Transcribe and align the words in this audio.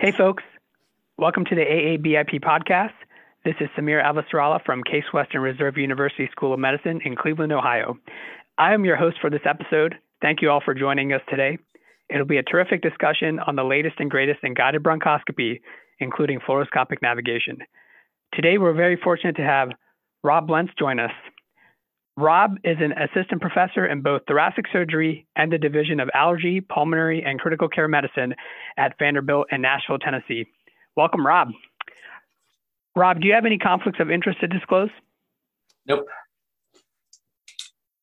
Hey, 0.00 0.12
folks. 0.16 0.42
Welcome 1.18 1.44
to 1.44 1.54
the 1.54 1.60
AABIP 1.60 2.40
podcast. 2.40 2.94
This 3.44 3.56
is 3.60 3.68
Sameer 3.76 4.02
Avasarala 4.02 4.64
from 4.64 4.82
Case 4.82 5.04
Western 5.12 5.42
Reserve 5.42 5.76
University 5.76 6.26
School 6.32 6.54
of 6.54 6.58
Medicine 6.58 7.02
in 7.04 7.16
Cleveland, 7.16 7.52
Ohio. 7.52 7.98
I 8.56 8.72
am 8.72 8.86
your 8.86 8.96
host 8.96 9.18
for 9.20 9.28
this 9.28 9.42
episode. 9.44 9.96
Thank 10.22 10.40
you 10.40 10.48
all 10.48 10.62
for 10.64 10.72
joining 10.72 11.12
us 11.12 11.20
today. 11.28 11.58
It'll 12.08 12.24
be 12.24 12.38
a 12.38 12.42
terrific 12.42 12.80
discussion 12.80 13.40
on 13.40 13.56
the 13.56 13.62
latest 13.62 13.96
and 13.98 14.10
greatest 14.10 14.40
in 14.42 14.54
guided 14.54 14.82
bronchoscopy, 14.82 15.60
including 15.98 16.40
fluoroscopic 16.48 17.02
navigation. 17.02 17.58
Today, 18.32 18.56
we're 18.56 18.72
very 18.72 18.96
fortunate 18.96 19.36
to 19.36 19.42
have 19.42 19.68
Rob 20.24 20.48
Lentz 20.48 20.72
join 20.78 20.98
us. 20.98 21.12
Rob 22.20 22.56
is 22.64 22.76
an 22.80 22.92
assistant 22.92 23.40
professor 23.40 23.86
in 23.86 24.02
both 24.02 24.22
thoracic 24.28 24.66
surgery 24.72 25.26
and 25.36 25.50
the 25.50 25.58
Division 25.58 26.00
of 26.00 26.10
Allergy, 26.14 26.60
Pulmonary, 26.60 27.22
and 27.24 27.40
Critical 27.40 27.68
Care 27.68 27.88
Medicine 27.88 28.34
at 28.76 28.98
Vanderbilt 28.98 29.46
in 29.50 29.62
Nashville, 29.62 29.98
Tennessee. 29.98 30.46
Welcome, 30.96 31.26
Rob. 31.26 31.48
Rob, 32.94 33.20
do 33.20 33.26
you 33.26 33.34
have 33.34 33.46
any 33.46 33.58
conflicts 33.58 34.00
of 34.00 34.10
interest 34.10 34.40
to 34.40 34.46
disclose? 34.46 34.90
Nope. 35.86 36.06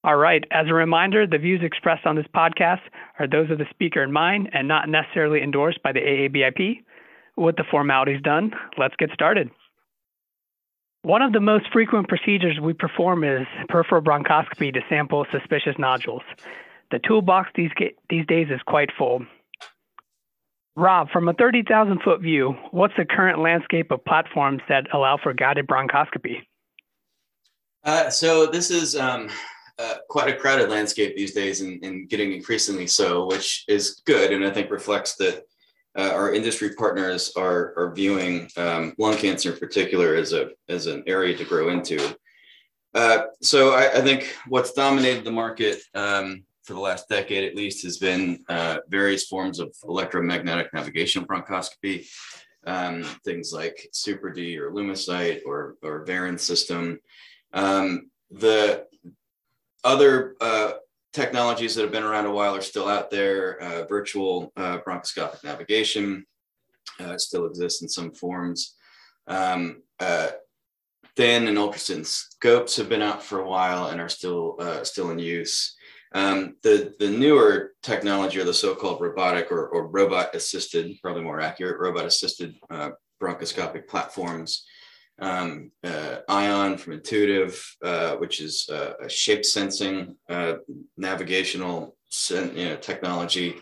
All 0.04 0.16
right. 0.16 0.44
As 0.52 0.68
a 0.70 0.73
reminder, 0.73 1.28
the 1.28 1.38
views 1.38 1.62
expressed 1.64 2.06
on 2.06 2.16
this 2.16 2.26
podcast 2.36 2.81
are 3.20 3.28
those 3.28 3.52
of 3.52 3.58
the 3.58 3.66
speaker 3.70 4.02
and 4.02 4.12
mine 4.12 4.50
and 4.54 4.68
not 4.68 4.90
necessarily 4.90 5.42
endorsed 5.44 5.84
by 5.84 5.92
the 5.92 6.00
AABIP. 6.00 6.84
With 7.36 7.56
the 7.56 7.66
formalities 7.70 8.22
done, 8.23 8.52
let's 8.78 8.95
get 8.98 9.12
started. 9.14 9.52
One 11.08 11.22
of 11.22 11.32
the 11.32 11.40
most 11.40 11.72
frequent 11.72 12.10
procedures 12.10 12.60
we 12.62 12.74
perform 12.74 13.24
is 13.24 13.48
peripheral 13.70 14.02
bronchoscopy 14.02 14.74
to 14.74 14.82
sample 14.90 15.26
suspicious 15.32 15.76
nodules. 15.80 16.22
The 16.92 17.00
toolbox 17.00 17.50
these, 17.56 17.72
these 18.10 18.26
days 18.26 18.48
is 18.50 18.60
quite 18.68 18.90
full. 18.98 19.26
Rob, 20.76 21.10
from 21.10 21.30
a 21.30 21.34
30,000 21.34 22.02
foot 22.04 22.20
view, 22.20 22.58
what's 22.72 22.94
the 22.98 23.06
current 23.06 23.40
landscape 23.40 23.90
of 23.90 24.04
platforms 24.04 24.60
that 24.68 24.94
allow 24.94 25.16
for 25.16 25.34
guided 25.34 25.66
bronchoscopy? 25.66 26.46
Uh, 27.86 28.09
so, 28.09 28.46
this 28.46 28.70
is 28.70 28.98
um, 28.98 29.30
uh, 29.80 29.94
quite 30.09 30.28
a 30.28 30.36
crowded 30.36 30.70
landscape 30.70 31.16
these 31.16 31.34
days 31.34 31.62
and, 31.62 31.81
and, 31.86 32.09
getting 32.09 32.34
increasingly 32.34 32.86
so, 32.86 33.28
which 33.28 33.64
is 33.70 34.02
good. 34.06 34.34
And 34.34 34.44
I 34.44 34.50
think 34.50 34.70
reflects 34.70 35.16
that 35.16 35.46
uh, 35.98 36.12
our 36.14 36.34
industry 36.34 36.76
partners 36.76 37.34
are, 37.36 37.73
are 37.76 37.92
viewing 37.94 38.50
um, 38.56 38.94
lung 38.98 39.17
cancer 39.17 39.53
in 39.53 39.59
particular 39.59 40.16
as 40.16 40.31
a 40.31 40.52
as 40.70 40.86
an 40.86 41.03
area 41.08 41.36
to 41.36 41.44
grow 41.44 41.70
into. 41.70 42.16
Uh, 42.94 43.23
so 43.42 43.72
I, 43.73 43.98
I, 43.98 44.02
think 44.02 44.34
what's 44.48 44.73
dominated 44.73 45.23
the 45.23 45.31
market 45.31 45.80
um, 45.94 46.44
for 46.64 46.73
the 46.73 46.80
last 46.80 47.09
decade 47.09 47.44
at 47.44 47.56
least 47.56 47.84
has 47.84 47.98
been 47.98 48.44
uh, 48.48 48.78
various 48.88 49.28
forms 49.28 49.59
of 49.59 49.75
electromagnetic 49.84 50.73
navigation 50.73 51.25
bronchoscopy, 51.25 52.08
um, 52.66 53.03
things 53.25 53.52
like 53.52 53.90
Super 53.92 54.31
D 54.31 54.58
or 54.58 54.72
Lumicite 54.72 55.42
or 55.45 55.75
or 55.81 56.06
Veran 56.06 56.38
system. 56.38 57.00
Um, 57.53 58.09
the 58.31 58.86
other 59.84 60.36
uh, 60.42 60.73
technologies 61.18 61.73
that 61.73 61.82
have 61.82 61.92
been 61.92 62.04
around 62.04 62.28
a 62.28 62.32
while 62.32 62.56
are 62.56 62.62
still 62.62 62.88
out 62.88 63.10
there. 63.10 63.60
Uh, 63.60 63.86
virtual 63.88 64.54
uh, 64.56 64.78
bronchoscopic 64.86 65.44
navigation 65.44 66.24
uh, 67.00 67.18
still 67.18 67.48
exists 67.48 67.82
in 67.82 67.90
some 67.90 68.12
forms. 68.14 68.76
Um, 69.26 69.82
uh, 70.00 70.30
thin 71.16 71.48
and 71.48 71.58
ultrasound 71.58 72.06
scopes 72.06 72.78
have 72.78 72.88
been 72.88 73.02
out 73.02 73.24
for 73.24 73.40
a 73.40 73.50
while 73.50 73.88
and 73.88 74.00
are 74.00 74.09
still 74.09 74.58
uh, 74.59 74.84
still 74.84 75.09
in 75.09 75.18
use. 75.18 75.76
Um, 76.14 76.56
the 76.62 76.94
the 77.00 77.09
newer 77.09 77.74
technology, 77.81 78.40
or 78.40 78.46
the 78.46 78.54
so-called 78.54 79.02
robotic 79.02 79.52
or, 79.52 79.68
or 79.70 79.88
robot 79.88 80.36
assisted, 80.36 80.96
probably 81.02 81.24
more 81.24 81.42
accurate, 81.42 81.80
robot 81.80 82.06
assisted 82.06 82.56
uh, 82.70 82.92
bronchoscopic 83.20 83.88
platforms 83.88 84.66
um, 85.20 85.72
uh, 85.84 86.18
Ion 86.30 86.78
from 86.78 86.94
Intuitive, 86.94 87.76
uh, 87.84 88.16
which 88.16 88.40
is 88.40 88.70
uh, 88.70 88.94
a 89.02 89.10
shape 89.10 89.46
sensing 89.46 90.16
uh, 90.30 90.56
navigational 90.96 91.96
sen- 92.09 92.56
you 92.56 92.69
know, 92.69 92.75
technology, 92.78 93.56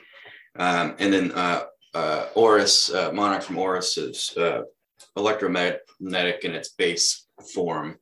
um, 0.57 0.96
and 1.00 1.13
then 1.13 1.31
uh, 1.31 1.63
uh, 1.94 2.25
Auris 2.35 3.13
Monarch 3.13 3.44
from 3.44 3.56
Auris 3.57 3.97
is 3.97 4.35
electromagnetic 5.16 6.44
in 6.44 6.53
its 6.53 6.69
base 6.69 7.28
form. 7.53 7.97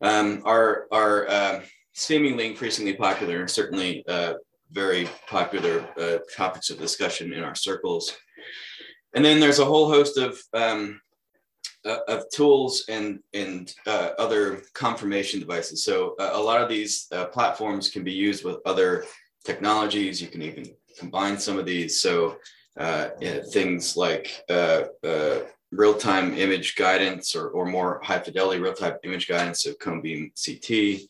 Um, 0.00 0.42
are 0.44 0.86
are 0.92 1.62
seemingly 1.92 2.46
increasingly 2.46 2.94
popular, 2.94 3.40
and 3.40 3.50
certainly 3.50 4.04
very 4.70 5.08
popular 5.26 6.24
topics 6.36 6.70
of 6.70 6.78
discussion 6.78 7.32
in 7.32 7.42
our 7.42 7.54
circles. 7.54 8.16
And 9.14 9.24
then 9.24 9.40
there's 9.40 9.58
a 9.58 9.64
whole 9.64 9.88
host 9.88 10.18
of 10.18 10.38
um, 10.52 11.00
uh, 11.84 11.98
of 12.08 12.24
tools 12.30 12.84
and 12.88 13.20
and 13.34 13.74
uh, 13.86 14.10
other 14.18 14.62
confirmation 14.74 15.40
devices. 15.40 15.84
So 15.84 16.16
uh, 16.18 16.30
a 16.32 16.40
lot 16.40 16.60
of 16.60 16.68
these 16.68 17.06
uh, 17.12 17.26
platforms 17.26 17.88
can 17.88 18.02
be 18.02 18.12
used 18.12 18.44
with 18.44 18.58
other 18.66 19.04
technologies. 19.44 20.20
You 20.20 20.28
can 20.28 20.42
even 20.42 20.66
combine 20.98 21.38
some 21.38 21.58
of 21.58 21.66
these. 21.66 22.00
So 22.00 22.36
uh, 22.76 23.10
things 23.52 23.96
like 23.96 24.42
uh, 24.48 24.84
real-time 25.70 26.34
image 26.34 26.76
guidance 26.76 27.36
or, 27.36 27.48
or 27.50 27.66
more 27.66 28.00
high 28.02 28.20
fidelity 28.20 28.60
real-time 28.60 28.96
image 29.04 29.28
guidance 29.28 29.66
of 29.66 29.78
cone 29.78 30.00
beam 30.00 30.32
CT, 30.34 31.00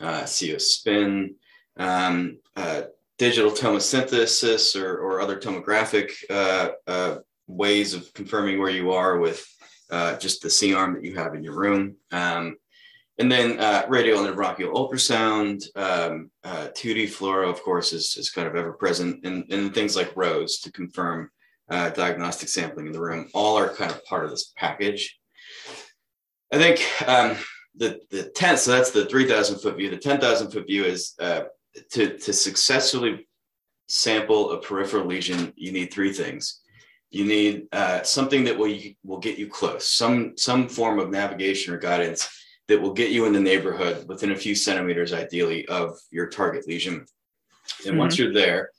Cios 0.00 0.62
Spin, 0.62 1.34
um, 1.76 2.38
digital 3.18 3.50
tomosynthesis 3.50 4.80
or, 4.80 4.98
or 4.98 5.20
other 5.20 5.38
tomographic 5.38 6.10
ways 7.48 7.94
of 7.94 8.12
confirming 8.12 8.58
where 8.58 8.70
you 8.70 8.90
are 8.90 9.18
with 9.18 9.46
uh, 9.90 10.16
just 10.16 10.42
the 10.42 10.50
C 10.50 10.74
arm 10.74 10.94
that 10.94 11.04
you 11.04 11.14
have 11.14 11.34
in 11.34 11.44
your 11.44 11.54
room. 11.54 11.96
Um, 12.12 12.56
and 13.18 13.32
then 13.32 13.58
uh, 13.58 13.86
radial 13.88 14.24
and 14.24 14.36
bronchial 14.36 14.74
ultrasound, 14.74 15.64
um, 15.74 16.30
uh, 16.44 16.68
2D 16.76 17.04
fluoro, 17.04 17.48
of 17.48 17.62
course, 17.62 17.92
is, 17.92 18.14
is 18.18 18.30
kind 18.30 18.46
of 18.46 18.56
ever 18.56 18.72
present, 18.72 19.24
and, 19.24 19.50
and 19.50 19.74
things 19.74 19.96
like 19.96 20.14
ROSE 20.16 20.58
to 20.60 20.72
confirm 20.72 21.30
uh, 21.70 21.90
diagnostic 21.90 22.48
sampling 22.48 22.86
in 22.86 22.92
the 22.92 23.00
room, 23.00 23.28
all 23.32 23.56
are 23.56 23.68
kind 23.68 23.90
of 23.90 24.04
part 24.04 24.24
of 24.24 24.30
this 24.30 24.52
package. 24.56 25.18
I 26.52 26.58
think 26.58 27.08
um, 27.08 27.36
the, 27.74 28.00
the 28.10 28.24
10, 28.24 28.58
so 28.58 28.72
that's 28.72 28.90
the 28.90 29.06
3,000 29.06 29.60
foot 29.60 29.76
view. 29.76 29.90
The 29.90 29.96
10,000 29.96 30.50
foot 30.50 30.66
view 30.66 30.84
is 30.84 31.14
uh, 31.18 31.44
to, 31.92 32.18
to 32.18 32.32
successfully 32.32 33.26
sample 33.88 34.52
a 34.52 34.60
peripheral 34.60 35.06
lesion, 35.06 35.52
you 35.56 35.72
need 35.72 35.92
three 35.92 36.12
things 36.12 36.60
you 37.10 37.24
need 37.24 37.68
uh, 37.72 38.02
something 38.02 38.44
that 38.44 38.58
will 38.58 38.74
will 39.04 39.18
get 39.18 39.38
you 39.38 39.46
close, 39.46 39.88
some 39.88 40.36
some 40.36 40.68
form 40.68 40.98
of 40.98 41.10
navigation 41.10 41.72
or 41.72 41.78
guidance 41.78 42.28
that 42.68 42.80
will 42.80 42.92
get 42.92 43.10
you 43.10 43.26
in 43.26 43.32
the 43.32 43.40
neighborhood 43.40 44.08
within 44.08 44.32
a 44.32 44.36
few 44.36 44.54
centimeters, 44.54 45.12
ideally, 45.12 45.66
of 45.68 45.98
your 46.10 46.26
target 46.26 46.66
lesion. 46.66 46.94
And 46.94 47.06
mm-hmm. 47.92 47.98
once 47.98 48.18
you're 48.18 48.32
there, 48.32 48.70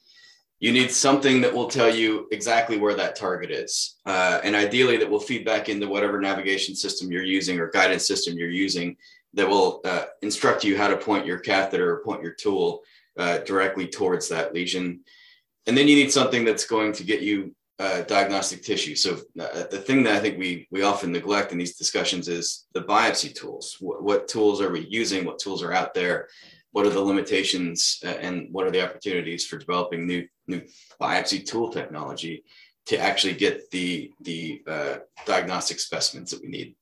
you 0.59 0.73
need 0.73 0.91
something 0.91 1.39
that 1.41 1.53
will 1.53 1.69
tell 1.69 1.93
you 1.93 2.27
exactly 2.31 2.77
where 2.77 2.95
that 2.95 3.15
target 3.15 3.51
is, 3.51 3.95
uh, 4.05 4.41
and 4.43 4.55
ideally 4.55 4.97
that 4.97 5.09
will 5.09 5.19
feed 5.19 5.45
back 5.45 5.69
into 5.69 5.87
whatever 5.87 6.19
navigation 6.19 6.75
system 6.75 7.11
you're 7.11 7.23
using 7.23 7.59
or 7.59 7.69
guidance 7.69 8.07
system 8.07 8.35
you're 8.37 8.49
using 8.49 8.97
that 9.33 9.47
will 9.47 9.81
uh, 9.85 10.05
instruct 10.21 10.63
you 10.63 10.77
how 10.77 10.87
to 10.87 10.97
point 10.97 11.25
your 11.25 11.39
catheter 11.39 11.93
or 11.93 12.03
point 12.03 12.23
your 12.23 12.33
tool 12.33 12.81
uh, 13.17 13.37
directly 13.39 13.87
towards 13.87 14.27
that 14.29 14.53
lesion. 14.53 15.01
And 15.67 15.77
then 15.77 15.87
you 15.87 15.95
need 15.95 16.11
something 16.11 16.43
that's 16.43 16.65
going 16.65 16.93
to 16.93 17.03
get 17.03 17.21
you 17.21 17.53
uh, 17.79 18.01
diagnostic 18.01 18.63
tissue. 18.63 18.95
So 18.95 19.17
uh, 19.39 19.63
the 19.69 19.83
thing 19.85 20.03
that 20.03 20.15
I 20.15 20.19
think 20.19 20.37
we 20.37 20.67
we 20.71 20.81
often 20.81 21.11
neglect 21.11 21.51
in 21.51 21.57
these 21.57 21.77
discussions 21.77 22.27
is 22.27 22.67
the 22.73 22.81
biopsy 22.81 23.33
tools. 23.33 23.77
What, 23.79 24.03
what 24.03 24.27
tools 24.27 24.61
are 24.61 24.71
we 24.71 24.87
using? 24.87 25.25
What 25.25 25.39
tools 25.39 25.63
are 25.63 25.73
out 25.73 25.93
there? 25.93 26.27
What 26.71 26.85
are 26.85 26.89
the 26.89 27.01
limitations 27.01 27.99
uh, 28.03 28.09
and 28.09 28.47
what 28.51 28.65
are 28.65 28.71
the 28.71 28.83
opportunities 28.83 29.45
for 29.45 29.57
developing 29.57 30.07
new 30.07 30.27
new 30.47 30.61
biopsy 30.99 31.45
tool 31.45 31.71
technology 31.71 32.43
to 32.87 32.97
actually 32.97 33.35
get 33.35 33.69
the 33.71 34.11
the 34.21 34.61
uh, 34.67 34.97
diagnostic 35.25 35.79
specimens 35.79 36.31
that 36.31 36.41
we 36.41 36.49
need? 36.49 36.75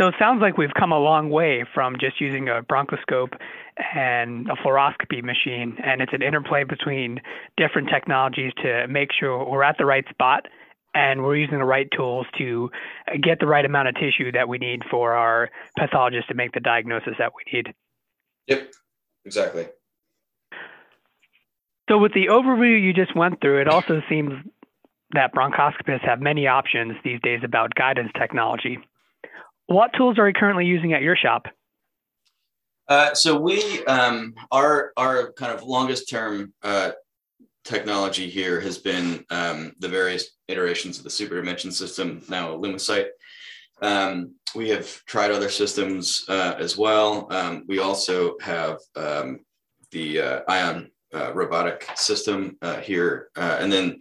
So 0.00 0.08
it 0.08 0.14
sounds 0.18 0.40
like 0.40 0.56
we've 0.56 0.72
come 0.78 0.92
a 0.92 0.98
long 0.98 1.28
way 1.28 1.66
from 1.74 1.98
just 2.00 2.22
using 2.22 2.48
a 2.48 2.62
bronchoscope 2.62 3.34
and 3.94 4.48
a 4.48 4.54
fluoroscopy 4.56 5.22
machine, 5.22 5.76
and 5.82 6.00
it's 6.00 6.12
an 6.12 6.22
interplay 6.22 6.64
between 6.64 7.20
different 7.56 7.88
technologies 7.88 8.52
to 8.62 8.86
make 8.88 9.10
sure 9.18 9.48
we're 9.48 9.62
at 9.62 9.76
the 9.78 9.86
right 9.86 10.04
spot 10.08 10.46
and 10.94 11.22
we're 11.22 11.36
using 11.36 11.58
the 11.58 11.64
right 11.64 11.88
tools 11.96 12.26
to 12.38 12.70
get 13.22 13.38
the 13.38 13.46
right 13.46 13.64
amount 13.64 13.88
of 13.88 13.94
tissue 13.94 14.32
that 14.32 14.48
we 14.48 14.58
need 14.58 14.82
for 14.90 15.12
our 15.12 15.48
pathologist 15.78 16.28
to 16.28 16.34
make 16.34 16.52
the 16.52 16.60
diagnosis 16.60 17.14
that 17.18 17.32
we 17.34 17.52
need. 17.52 17.74
Yep, 18.48 18.72
exactly. 19.24 19.68
So, 21.88 21.98
with 21.98 22.12
the 22.12 22.28
overview 22.28 22.80
you 22.80 22.92
just 22.92 23.16
went 23.16 23.40
through, 23.40 23.60
it 23.62 23.68
also 23.68 24.00
seems 24.08 24.32
that 25.12 25.34
bronchoscopists 25.34 26.06
have 26.06 26.20
many 26.20 26.46
options 26.46 26.94
these 27.04 27.20
days 27.22 27.40
about 27.44 27.74
guidance 27.74 28.10
technology. 28.18 28.78
What 29.66 29.90
tools 29.96 30.18
are 30.18 30.28
you 30.28 30.34
currently 30.34 30.66
using 30.66 30.92
at 30.92 31.02
your 31.02 31.16
shop? 31.16 31.46
Uh, 32.90 33.14
so 33.14 33.38
we 33.38 33.84
um, 33.84 34.34
our 34.50 34.92
our 34.96 35.32
kind 35.34 35.52
of 35.52 35.62
longest 35.62 36.10
term 36.10 36.52
uh, 36.64 36.90
technology 37.62 38.28
here 38.28 38.60
has 38.60 38.78
been 38.78 39.24
um, 39.30 39.72
the 39.78 39.88
various 39.88 40.30
iterations 40.48 40.98
of 40.98 41.04
the 41.04 41.10
super 41.10 41.36
dimension 41.36 41.70
system, 41.70 42.20
now 42.28 42.56
Lumicite. 42.56 43.10
Um, 43.80 44.34
we 44.56 44.68
have 44.70 45.04
tried 45.04 45.30
other 45.30 45.48
systems 45.48 46.24
uh, 46.28 46.56
as 46.58 46.76
well. 46.76 47.28
Um, 47.30 47.64
we 47.68 47.78
also 47.78 48.36
have 48.40 48.78
um, 48.96 49.40
the 49.92 50.20
uh, 50.20 50.40
ion 50.48 50.90
uh, 51.14 51.32
robotic 51.32 51.88
system 51.94 52.56
uh, 52.60 52.80
here. 52.80 53.28
Uh, 53.36 53.58
and 53.60 53.72
then 53.72 54.00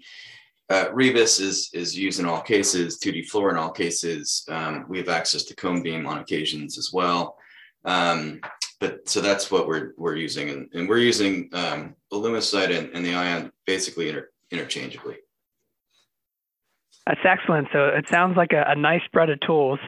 REBUS 0.72 1.40
is, 1.40 1.70
is 1.74 1.98
used 1.98 2.20
in 2.20 2.26
all 2.26 2.42
cases, 2.42 3.00
2D 3.00 3.30
fluoro 3.30 3.52
in 3.52 3.58
all 3.58 3.72
cases. 3.72 4.44
Um, 4.50 4.86
we 4.90 4.98
have 4.98 5.10
access 5.10 5.44
to 5.44 5.56
cone 5.56 5.82
beam 5.82 6.08
on 6.08 6.20
occasions 6.20 6.78
as 6.78 6.92
well. 6.92 7.38
Um, 7.86 8.42
but 8.80 9.08
so 9.08 9.22
that's 9.22 9.52
what 9.52 9.68
we're, 9.68 9.94
we're 9.98 10.16
using. 10.16 10.50
And, 10.50 10.70
and 10.74 10.90
we're 10.90 11.00
using 11.00 11.50
um, 11.54 11.96
and, 12.12 12.90
and 12.94 13.06
the 13.06 13.14
ion 13.14 13.52
basically 13.66 14.10
inter 14.10 14.30
interchangeably. 14.52 15.18
That's 17.06 17.20
excellent. 17.24 17.68
So 17.74 17.88
it 17.88 18.08
sounds 18.08 18.38
like 18.38 18.54
a, 18.54 18.64
a 18.68 18.76
nice 18.76 19.02
spread 19.06 19.30
of 19.30 19.40
tools. 19.42 19.80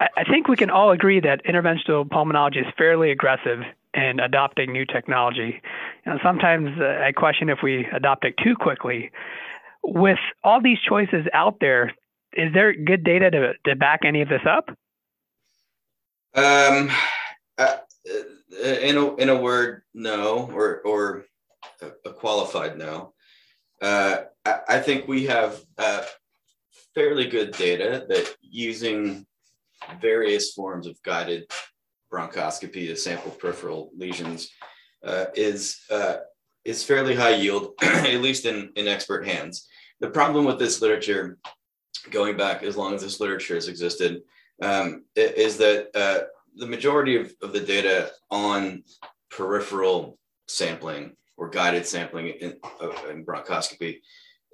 I, 0.00 0.08
I 0.18 0.24
think 0.24 0.48
we 0.48 0.56
can 0.56 0.70
all 0.70 0.90
agree 0.90 1.20
that 1.20 1.44
interventional 1.44 2.08
pulmonology 2.08 2.60
is 2.60 2.72
fairly 2.76 3.10
aggressive 3.10 3.60
in 3.94 4.20
adopting 4.20 4.72
new 4.72 4.86
technology. 4.86 5.60
You 6.06 6.12
know, 6.12 6.18
sometimes 6.22 6.70
uh, 6.80 7.02
I 7.04 7.12
question 7.12 7.48
if 7.48 7.58
we 7.62 7.86
adopt 7.92 8.24
it 8.24 8.34
too 8.42 8.54
quickly. 8.56 9.10
With 9.82 10.18
all 10.44 10.62
these 10.62 10.78
choices 10.88 11.26
out 11.34 11.58
there, 11.60 11.92
is 12.32 12.52
there 12.54 12.72
good 12.72 13.04
data 13.04 13.30
to, 13.30 13.52
to 13.66 13.76
back 13.76 14.00
any 14.04 14.22
of 14.22 14.28
this 14.28 14.42
up? 14.48 14.68
Um, 16.34 16.90
uh, 17.58 17.76
in 18.04 18.96
a 18.96 19.14
in 19.16 19.28
a 19.28 19.40
word, 19.40 19.82
no, 19.94 20.50
or 20.52 20.80
or 20.80 21.24
a, 21.80 22.08
a 22.08 22.12
qualified 22.12 22.78
no. 22.78 23.14
Uh, 23.80 24.22
I, 24.44 24.60
I, 24.68 24.78
think 24.78 25.08
we 25.08 25.26
have 25.26 25.60
uh, 25.76 26.02
fairly 26.94 27.26
good 27.26 27.52
data 27.52 28.06
that 28.08 28.36
using 28.40 29.26
various 30.00 30.52
forms 30.52 30.86
of 30.86 31.02
guided 31.02 31.50
bronchoscopy 32.12 32.86
to 32.86 32.96
sample 32.96 33.32
peripheral 33.32 33.90
lesions 33.96 34.50
uh, 35.04 35.26
is 35.34 35.80
uh, 35.90 36.18
is 36.64 36.84
fairly 36.84 37.14
high 37.14 37.34
yield, 37.34 37.72
at 37.82 38.20
least 38.20 38.46
in, 38.46 38.70
in 38.76 38.86
expert 38.86 39.26
hands. 39.26 39.68
The 40.00 40.10
problem 40.10 40.44
with 40.44 40.58
this 40.58 40.80
literature, 40.80 41.38
going 42.10 42.36
back 42.36 42.62
as 42.62 42.76
long 42.76 42.94
as 42.94 43.02
this 43.02 43.20
literature 43.20 43.54
has 43.54 43.68
existed, 43.68 44.22
um, 44.60 45.04
is 45.16 45.56
that 45.58 45.88
uh, 45.94 46.26
the 46.56 46.66
majority 46.66 47.16
of, 47.16 47.32
of 47.42 47.52
the 47.52 47.60
data 47.60 48.10
on 48.30 48.84
peripheral 49.30 50.18
sampling 50.48 51.16
or 51.36 51.48
guided 51.48 51.86
sampling 51.86 52.28
in, 52.28 52.56
in 53.10 53.24
bronchoscopy, 53.24 54.00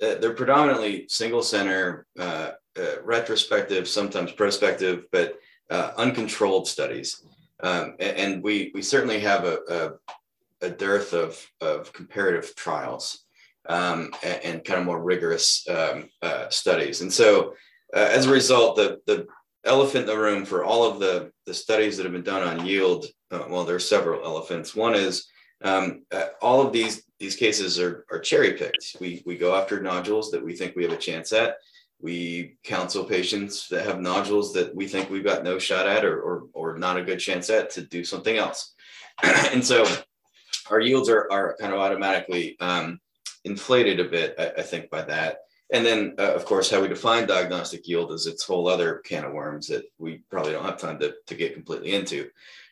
uh, 0.02 0.14
they're 0.16 0.34
predominantly 0.34 1.06
single 1.08 1.42
center, 1.42 2.06
uh, 2.18 2.52
uh, 2.78 3.02
retrospective, 3.02 3.88
sometimes 3.88 4.32
prospective, 4.32 5.04
but 5.10 5.38
uh, 5.70 5.92
uncontrolled 5.96 6.68
studies. 6.68 7.22
Um, 7.60 7.96
and 7.98 8.42
we, 8.42 8.70
we 8.72 8.82
certainly 8.82 9.18
have 9.20 9.44
a, 9.44 9.58
a, 9.68 10.66
a 10.66 10.70
dearth 10.70 11.12
of, 11.12 11.44
of 11.60 11.92
comparative 11.92 12.54
trials 12.54 13.24
um, 13.68 14.12
and, 14.22 14.44
and, 14.44 14.64
kind 14.64 14.80
of 14.80 14.86
more 14.86 15.02
rigorous 15.02 15.68
um, 15.68 16.08
uh, 16.22 16.48
studies. 16.48 17.00
And 17.00 17.12
so 17.12 17.54
uh, 17.94 18.08
as 18.10 18.26
a 18.26 18.32
result, 18.32 18.76
the, 18.76 19.00
the 19.06 19.26
elephant 19.68 20.08
in 20.08 20.14
the 20.14 20.18
room 20.18 20.44
for 20.44 20.64
all 20.64 20.84
of 20.84 20.98
the, 20.98 21.30
the 21.46 21.54
studies 21.54 21.96
that 21.96 22.04
have 22.04 22.12
been 22.12 22.22
done 22.22 22.42
on 22.42 22.66
yield, 22.66 23.06
uh, 23.30 23.44
well, 23.48 23.64
there 23.64 23.76
are 23.76 23.80
several 23.80 24.24
elephants. 24.24 24.74
One 24.74 24.94
is 24.94 25.28
um, 25.62 26.04
uh, 26.12 26.26
all 26.40 26.60
of 26.60 26.72
these, 26.72 27.04
these 27.18 27.36
cases 27.36 27.78
are, 27.78 28.04
are 28.10 28.18
cherry 28.18 28.54
picked. 28.54 28.96
We, 29.00 29.22
we 29.26 29.36
go 29.36 29.54
after 29.54 29.80
nodules 29.80 30.30
that 30.30 30.44
we 30.44 30.56
think 30.56 30.74
we 30.74 30.84
have 30.84 30.92
a 30.92 30.96
chance 30.96 31.32
at 31.32 31.56
we 32.00 32.56
counsel 32.64 33.04
patients 33.04 33.68
that 33.68 33.84
have 33.84 34.00
nodules 34.00 34.52
that 34.52 34.74
we 34.74 34.86
think 34.86 35.10
we've 35.10 35.24
got 35.24 35.42
no 35.42 35.58
shot 35.58 35.88
at 35.88 36.04
or, 36.04 36.20
or, 36.20 36.44
or 36.52 36.78
not 36.78 36.96
a 36.96 37.02
good 37.02 37.18
chance 37.18 37.50
at 37.50 37.70
to 37.70 37.82
do 37.82 38.04
something 38.04 38.36
else. 38.36 38.74
and 39.22 39.64
so 39.64 39.84
our 40.70 40.80
yields 40.80 41.08
are, 41.08 41.26
are 41.30 41.56
kind 41.60 41.72
of 41.72 41.80
automatically 41.80 42.56
um, 42.60 43.00
inflated 43.44 43.98
a 43.98 44.04
bit, 44.04 44.34
I, 44.38 44.60
I, 44.60 44.62
think, 44.62 44.90
by 44.90 45.02
that. 45.02 45.38
And 45.70 45.84
then, 45.84 46.14
uh, 46.18 46.32
of 46.32 46.44
course, 46.44 46.70
how 46.70 46.80
we 46.80 46.88
define 46.88 47.26
diagnostic 47.26 47.86
yield 47.86 48.12
is 48.12 48.26
its 48.26 48.44
whole 48.44 48.68
other 48.68 48.98
can 48.98 49.24
of 49.24 49.32
worms 49.32 49.66
that 49.68 49.84
we 49.98 50.22
probably 50.30 50.52
don't 50.52 50.64
have 50.64 50.78
time 50.78 50.98
to, 51.00 51.14
to 51.26 51.34
get 51.34 51.54
completely 51.54 51.92
into. 51.94 52.30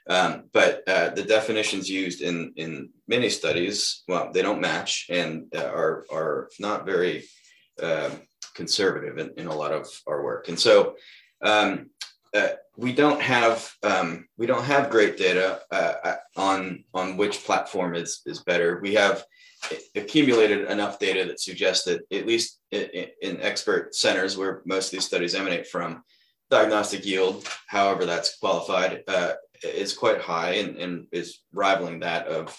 Um, 0.08 0.44
but 0.52 0.82
uh, 0.88 1.10
the 1.10 1.22
definitions 1.22 1.90
used 1.90 2.22
in, 2.22 2.52
in 2.56 2.90
many 3.08 3.28
studies, 3.28 4.02
well, 4.08 4.30
they 4.32 4.40
don't 4.40 4.60
match 4.60 5.06
and 5.10 5.46
uh, 5.54 5.66
are, 5.66 6.04
are 6.12 6.48
not 6.58 6.86
very 6.86 7.24
uh, 7.82 8.10
conservative 8.54 9.18
in, 9.18 9.32
in 9.36 9.46
a 9.48 9.54
lot 9.54 9.72
of 9.72 9.86
our 10.06 10.22
work. 10.22 10.48
And 10.48 10.58
so 10.58 10.94
um, 11.42 11.90
uh, 12.36 12.48
we 12.76 12.92
don't 12.92 13.20
have 13.20 13.72
um, 13.82 14.28
we 14.36 14.46
don't 14.46 14.64
have 14.64 14.90
great 14.90 15.16
data 15.16 15.60
uh, 15.70 16.16
on 16.36 16.84
on 16.92 17.16
which 17.16 17.44
platform 17.44 17.94
is 17.94 18.22
is 18.26 18.42
better. 18.42 18.80
We 18.80 18.94
have 18.94 19.24
accumulated 19.94 20.70
enough 20.70 20.98
data 20.98 21.24
that 21.24 21.40
suggests 21.40 21.84
that 21.86 22.02
at 22.12 22.26
least 22.26 22.60
in, 22.70 23.08
in 23.22 23.40
expert 23.40 23.94
centers 23.94 24.36
where 24.36 24.62
most 24.66 24.86
of 24.86 24.92
these 24.92 25.06
studies 25.06 25.34
emanate 25.34 25.66
from, 25.66 26.02
diagnostic 26.50 27.04
yield, 27.04 27.48
however 27.66 28.04
that's 28.04 28.38
qualified, 28.38 29.02
uh, 29.08 29.32
is 29.64 29.94
quite 29.94 30.20
high 30.20 30.52
and, 30.56 30.76
and 30.76 31.06
is 31.10 31.40
rivaling 31.52 32.00
that 32.00 32.26
of 32.26 32.56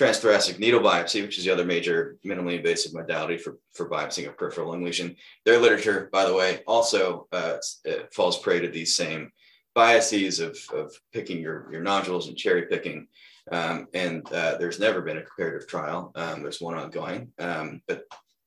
transthoracic 0.00 0.58
needle 0.58 0.80
biopsy, 0.80 1.20
which 1.20 1.36
is 1.36 1.44
the 1.44 1.50
other 1.50 1.64
major 1.64 2.16
minimally 2.24 2.56
invasive 2.56 2.94
modality 2.94 3.36
for, 3.36 3.58
for 3.74 3.88
biopsying 3.88 4.28
a 4.28 4.32
peripheral 4.32 4.70
lung 4.70 4.82
lesion. 4.82 5.14
Their 5.44 5.58
literature, 5.58 6.08
by 6.10 6.24
the 6.24 6.34
way, 6.34 6.60
also 6.66 7.28
uh, 7.32 7.56
uh, 7.88 7.92
falls 8.12 8.38
prey 8.38 8.60
to 8.60 8.68
these 8.68 8.96
same 8.96 9.30
biases 9.74 10.40
of, 10.40 10.58
of 10.72 10.92
picking 11.12 11.40
your, 11.40 11.68
your 11.70 11.82
nodules 11.82 12.28
and 12.28 12.36
cherry 12.36 12.62
picking. 12.62 13.08
Um, 13.52 13.88
and 13.92 14.26
uh, 14.32 14.56
there's 14.56 14.80
never 14.80 15.02
been 15.02 15.18
a 15.18 15.22
comparative 15.22 15.68
trial. 15.68 16.12
Um, 16.14 16.42
there's 16.42 16.60
one 16.60 16.76
ongoing, 16.76 17.32
um, 17.38 17.82
but 17.86 18.04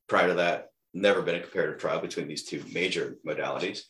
prior 0.08 0.30
to 0.30 0.34
that, 0.36 0.70
never 0.94 1.22
been 1.22 1.36
a 1.36 1.42
comparative 1.42 1.80
trial 1.80 2.00
between 2.00 2.28
these 2.28 2.44
two 2.44 2.64
major 2.72 3.18
modalities. 3.26 3.84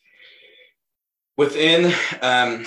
Within 1.38 1.94
um, 2.22 2.66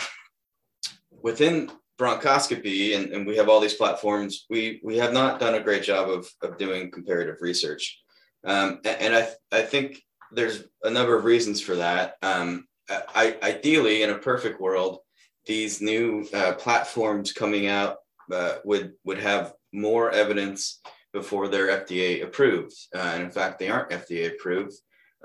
within 1.22 1.70
bronchoscopy 1.98 2.96
and, 2.96 3.12
and 3.12 3.26
we 3.26 3.37
have 3.37 3.48
all 3.48 3.60
these 3.60 3.75
platforms, 3.75 4.46
we, 4.50 4.81
we 4.84 4.96
have 4.98 5.12
not 5.12 5.40
done 5.40 5.54
a 5.54 5.62
great 5.62 5.82
job 5.82 6.08
of, 6.08 6.28
of 6.43 6.58
doing 6.58 6.90
comparative 6.90 7.37
research. 7.40 8.00
Um, 8.44 8.81
and 8.84 9.14
I, 9.14 9.28
I 9.50 9.62
think 9.62 10.02
there's 10.32 10.64
a 10.84 10.90
number 10.90 11.16
of 11.16 11.25
reasons 11.25 11.60
for 11.60 11.76
that. 11.76 12.17
Um, 12.22 12.67
I, 12.88 13.36
ideally, 13.43 14.03
in 14.03 14.10
a 14.10 14.19
perfect 14.19 14.60
world, 14.60 14.98
these 15.46 15.81
new 15.81 16.26
uh, 16.34 16.53
platforms 16.55 17.32
coming 17.32 17.67
out 17.67 17.96
uh, 18.32 18.56
would, 18.65 18.93
would 19.05 19.19
have 19.19 19.55
more 19.72 20.10
evidence 20.10 20.81
before 21.12 21.48
they're 21.48 21.84
FDA 21.84 22.22
approved. 22.22 22.74
Uh, 22.94 23.12
and 23.15 23.22
in 23.22 23.31
fact, 23.31 23.58
they 23.58 23.69
aren't 23.69 23.91
FDA 23.91 24.32
approved. 24.32 24.74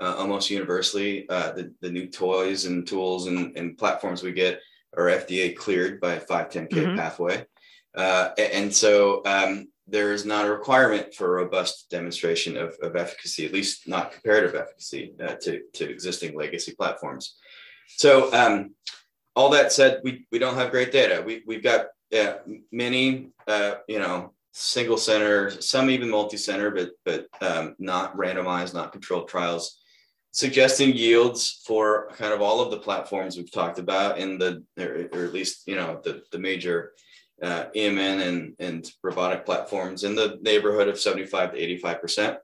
Uh, 0.00 0.14
almost 0.16 0.50
universally, 0.50 1.28
uh, 1.28 1.52
the, 1.52 1.72
the 1.80 1.90
new 1.90 2.08
toys 2.08 2.64
and 2.64 2.86
tools 2.86 3.26
and, 3.26 3.56
and 3.56 3.78
platforms 3.78 4.22
we 4.22 4.32
get 4.32 4.60
are 4.96 5.06
FDA 5.06 5.56
cleared 5.56 6.00
by 6.00 6.14
a 6.14 6.20
510K 6.20 6.68
mm-hmm. 6.68 6.96
pathway. 6.96 7.46
Uh, 7.94 8.30
and 8.38 8.74
so 8.74 9.22
um, 9.26 9.68
there 9.86 10.12
is 10.12 10.24
not 10.24 10.46
a 10.46 10.50
requirement 10.50 11.14
for 11.14 11.26
a 11.26 11.44
robust 11.44 11.90
demonstration 11.90 12.56
of, 12.56 12.76
of 12.82 12.96
efficacy, 12.96 13.44
at 13.44 13.52
least 13.52 13.88
not 13.88 14.12
comparative 14.12 14.54
efficacy 14.54 15.14
uh, 15.22 15.34
to, 15.40 15.62
to 15.74 15.90
existing 15.90 16.36
legacy 16.36 16.74
platforms. 16.74 17.36
So 17.88 18.32
um, 18.32 18.74
all 19.36 19.50
that 19.50 19.72
said, 19.72 20.00
we, 20.04 20.26
we 20.32 20.38
don't 20.38 20.54
have 20.54 20.70
great 20.70 20.92
data. 20.92 21.22
We, 21.24 21.42
we've 21.46 21.62
got 21.62 21.86
yeah, 22.10 22.36
many, 22.70 23.30
uh, 23.46 23.76
you 23.88 23.98
know, 23.98 24.32
single 24.52 24.98
center, 24.98 25.50
some 25.50 25.90
even 25.90 26.10
multi-center, 26.10 26.70
but, 26.70 26.90
but 27.04 27.26
um, 27.40 27.74
not 27.78 28.16
randomized, 28.16 28.74
not 28.74 28.92
controlled 28.92 29.28
trials 29.28 29.81
suggesting 30.32 30.94
yields 30.94 31.62
for 31.66 32.08
kind 32.16 32.32
of 32.32 32.40
all 32.40 32.60
of 32.60 32.70
the 32.70 32.78
platforms 32.78 33.36
we've 33.36 33.52
talked 33.52 33.78
about 33.78 34.18
in 34.18 34.38
the, 34.38 34.64
or, 34.78 35.24
at 35.24 35.32
least, 35.32 35.68
you 35.68 35.76
know, 35.76 36.00
the, 36.02 36.22
the 36.32 36.38
major 36.38 36.92
uh, 37.42 37.66
EMN 37.76 38.26
and, 38.26 38.54
and 38.58 38.90
robotic 39.02 39.44
platforms 39.44 40.04
in 40.04 40.14
the 40.14 40.38
neighborhood 40.42 40.88
of 40.88 40.98
75 40.98 41.52
to 41.52 41.78
85%. 41.78 42.38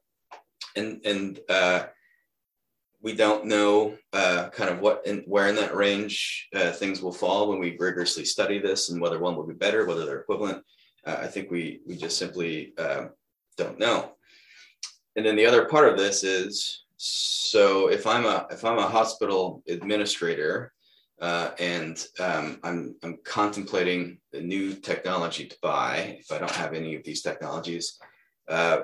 And, 0.77 1.01
and 1.05 1.41
uh, 1.49 1.87
we 3.01 3.15
don't 3.15 3.47
know 3.47 3.97
uh, 4.13 4.51
kind 4.51 4.71
of 4.71 4.81
what 4.81 5.07
and 5.07 5.23
where 5.27 5.49
in 5.49 5.55
that 5.57 5.75
range 5.75 6.49
uh, 6.55 6.73
things 6.73 7.01
will 7.01 7.13
fall 7.13 7.49
when 7.49 7.59
we 7.59 7.77
rigorously 7.79 8.25
study 8.25 8.59
this 8.59 8.91
and 8.91 9.01
whether 9.01 9.19
one 9.19 9.35
will 9.35 9.47
be 9.47 9.55
better, 9.55 9.87
whether 9.87 10.05
they're 10.05 10.21
equivalent. 10.21 10.63
Uh, 11.07 11.17
I 11.21 11.27
think 11.27 11.51
we, 11.51 11.81
we 11.87 11.97
just 11.97 12.19
simply 12.19 12.77
um, 12.77 13.11
don't 13.57 13.79
know. 13.79 14.13
And 15.17 15.25
then 15.25 15.37
the 15.37 15.47
other 15.47 15.65
part 15.65 15.89
of 15.89 15.97
this 15.97 16.23
is 16.23 16.85
so 16.99 17.89
if 17.89 18.09
I'm 18.09 18.27
a 18.27 18.47
if 18.51 18.65
I'm 18.65 18.79
a 18.79 18.89
hospital 18.89 19.63
administrator 19.69 20.73
uh, 21.21 21.53
and 21.61 22.05
um, 22.19 22.59
I'm 22.65 22.97
I'm 23.05 23.19
contemplating 23.25 24.19
a 24.33 24.41
new 24.41 24.75
technology 24.75 25.47
to 25.47 25.57
buy, 25.63 26.19
if 26.21 26.33
I 26.33 26.39
don't 26.39 26.51
have 26.51 26.75
any 26.75 26.97
of 26.97 27.05
these 27.05 27.23
technologies, 27.23 28.01
uh, 28.49 28.81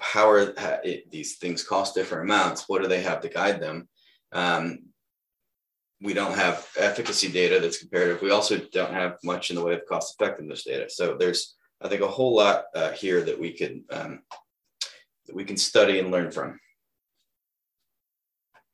how 0.00 0.30
are 0.30 0.58
how, 0.58 0.78
it, 0.82 1.10
these 1.10 1.36
things 1.36 1.62
cost 1.62 1.94
different 1.94 2.24
amounts? 2.24 2.70
What 2.70 2.80
do 2.80 2.88
they 2.88 3.02
have 3.02 3.20
to 3.20 3.28
guide 3.28 3.60
them? 3.60 3.86
Um, 4.32 4.78
we 6.00 6.14
don't 6.14 6.34
have 6.34 6.66
efficacy 6.78 7.28
data 7.28 7.60
that's 7.60 7.78
comparative. 7.78 8.22
We 8.22 8.30
also 8.30 8.58
don't 8.72 8.94
have 8.94 9.18
much 9.22 9.50
in 9.50 9.56
the 9.56 9.62
way 9.62 9.74
of 9.74 9.86
cost 9.86 10.16
effectiveness 10.18 10.64
data. 10.64 10.88
So 10.88 11.16
there's, 11.18 11.54
I 11.82 11.88
think, 11.88 12.00
a 12.00 12.08
whole 12.08 12.34
lot 12.34 12.64
uh, 12.74 12.92
here 12.92 13.20
that 13.20 13.38
we 13.38 13.52
could 13.52 13.82
um, 13.90 14.22
that 15.26 15.36
we 15.36 15.44
can 15.44 15.58
study 15.58 15.98
and 15.98 16.10
learn 16.10 16.30
from. 16.30 16.58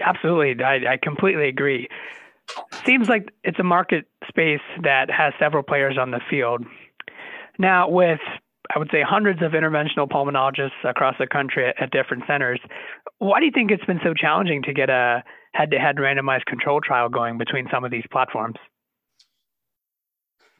Absolutely, 0.00 0.62
I, 0.64 0.92
I 0.92 0.96
completely 0.96 1.48
agree. 1.48 1.88
Seems 2.86 3.08
like 3.08 3.30
it's 3.44 3.58
a 3.58 3.64
market 3.64 4.06
space 4.26 4.60
that 4.82 5.10
has 5.10 5.34
several 5.38 5.62
players 5.62 5.98
on 5.98 6.10
the 6.10 6.20
field. 6.30 6.64
Now, 7.58 7.88
with 7.88 8.20
I 8.74 8.78
would 8.78 8.90
say 8.92 9.02
hundreds 9.02 9.42
of 9.42 9.52
interventional 9.52 10.08
pulmonologists 10.08 10.84
across 10.84 11.14
the 11.18 11.26
country 11.26 11.68
at, 11.68 11.82
at 11.82 11.90
different 11.90 12.24
centers, 12.26 12.60
why 13.18 13.40
do 13.40 13.46
you 13.46 13.52
think 13.52 13.70
it's 13.70 13.84
been 13.84 14.00
so 14.04 14.12
challenging 14.14 14.62
to 14.64 14.74
get 14.74 14.90
a 14.90 15.24
head-to-head 15.54 15.96
randomized 15.96 16.44
control 16.44 16.80
trial 16.80 17.08
going 17.08 17.38
between 17.38 17.66
some 17.72 17.84
of 17.84 17.90
these 17.90 18.04
platforms? 18.12 18.56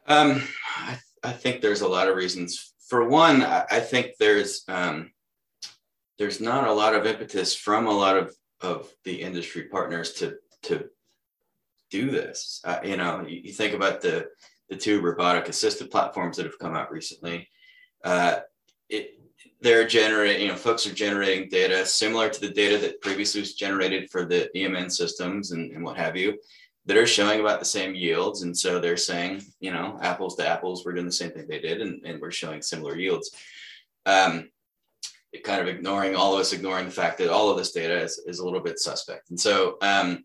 Um, 0.07 0.43
I, 0.79 0.99
I, 1.23 1.33
think 1.33 1.61
there's 1.61 1.83
a 1.83 1.89
lot 1.89 2.09
of 2.09 2.17
reasons. 2.17 2.73
For 2.89 3.07
one, 3.07 3.43
I, 3.43 3.67
I 3.71 3.81
think 3.81 4.13
there's 4.19 4.65
um, 4.69 5.11
there's 6.19 6.41
not 6.41 6.67
a 6.67 6.73
lot 6.73 6.95
of 6.95 7.05
impetus 7.05 7.55
from 7.55 7.87
a 7.87 7.93
lot 7.93 8.17
of 8.17 8.35
of 8.61 8.93
the 9.05 9.21
industry 9.23 9.65
partners 9.65 10.13
to 10.15 10.37
to 10.63 10.89
do 11.91 12.11
this. 12.11 12.61
Uh, 12.65 12.79
you 12.85 12.97
know, 12.97 13.25
you, 13.27 13.41
you, 13.45 13.53
think 13.53 13.75
about 13.75 14.01
the 14.01 14.29
the 14.69 14.77
two 14.77 15.01
robotic 15.01 15.49
assisted 15.49 15.91
platforms 15.91 16.37
that 16.37 16.47
have 16.47 16.59
come 16.59 16.75
out 16.75 16.91
recently. 16.91 17.49
Uh, 18.05 18.41
it, 18.89 19.19
they're 19.61 19.87
generating, 19.87 20.43
you 20.43 20.49
know, 20.49 20.57
folks 20.57 20.87
are 20.87 20.95
generating 20.95 21.49
data 21.49 21.85
similar 21.85 22.29
to 22.29 22.41
the 22.41 22.51
data 22.51 22.79
that 22.79 23.01
previously 23.01 23.41
was 23.41 23.55
generated 23.55 24.11
for 24.11 24.25
the 24.25 24.49
EMN 24.55 24.91
systems 24.91 25.51
and, 25.51 25.73
and 25.73 25.85
what 25.85 25.97
have 25.97 26.17
you 26.17 26.39
that 26.87 26.97
are 26.97 27.07
showing 27.07 27.41
about 27.41 27.59
the 27.59 27.67
same 27.67 27.95
yields. 27.95 28.43
And 28.43 28.57
so 28.57 28.79
they're 28.79 28.97
saying, 28.97 29.43
you 29.61 29.73
know, 29.73 29.99
apples 30.01 30.37
to 30.37 30.49
apples, 30.49 30.85
we're 30.85 30.93
doing 30.93 31.07
the 31.07 31.13
same 31.13 31.31
thing 31.33 31.47
they 31.47 31.61
did 31.61 31.83
and, 31.83 32.01
and 32.05 32.21
we're 32.21 32.31
showing 32.31 32.63
similar 32.63 32.97
yields. 32.97 33.31
Um, 34.07 34.51
kind 35.45 35.61
of 35.61 35.69
ignoring 35.69 36.17
all 36.17 36.35
of 36.35 36.41
us 36.41 36.53
ignoring 36.53 36.87
the 36.87 36.91
fact 36.91 37.19
that 37.19 37.31
all 37.31 37.51
of 37.51 37.57
this 37.57 37.73
data 37.73 38.01
is, 38.03 38.23
is 38.27 38.39
a 38.39 38.45
little 38.45 38.61
bit 38.61 38.79
suspect. 38.79 39.31
And 39.31 39.39
so, 39.39 39.77
um, 39.83 40.25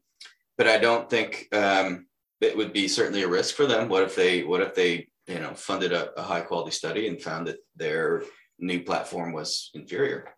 but 0.57 0.67
I 0.67 0.77
don't 0.77 1.09
think 1.09 1.47
um, 1.53 2.07
it 2.41 2.55
would 2.55 2.73
be 2.73 2.87
certainly 2.87 3.23
a 3.23 3.27
risk 3.27 3.55
for 3.55 3.65
them. 3.65 3.89
What 3.89 4.03
if 4.03 4.15
they, 4.15 4.43
what 4.43 4.61
if 4.61 4.75
they, 4.75 5.07
you 5.27 5.39
know, 5.39 5.53
funded 5.53 5.93
a, 5.93 6.11
a 6.19 6.21
high 6.21 6.41
quality 6.41 6.71
study 6.71 7.07
and 7.07 7.21
found 7.21 7.47
that 7.47 7.57
their 7.75 8.23
new 8.59 8.81
platform 8.81 9.33
was 9.33 9.71
inferior? 9.73 10.29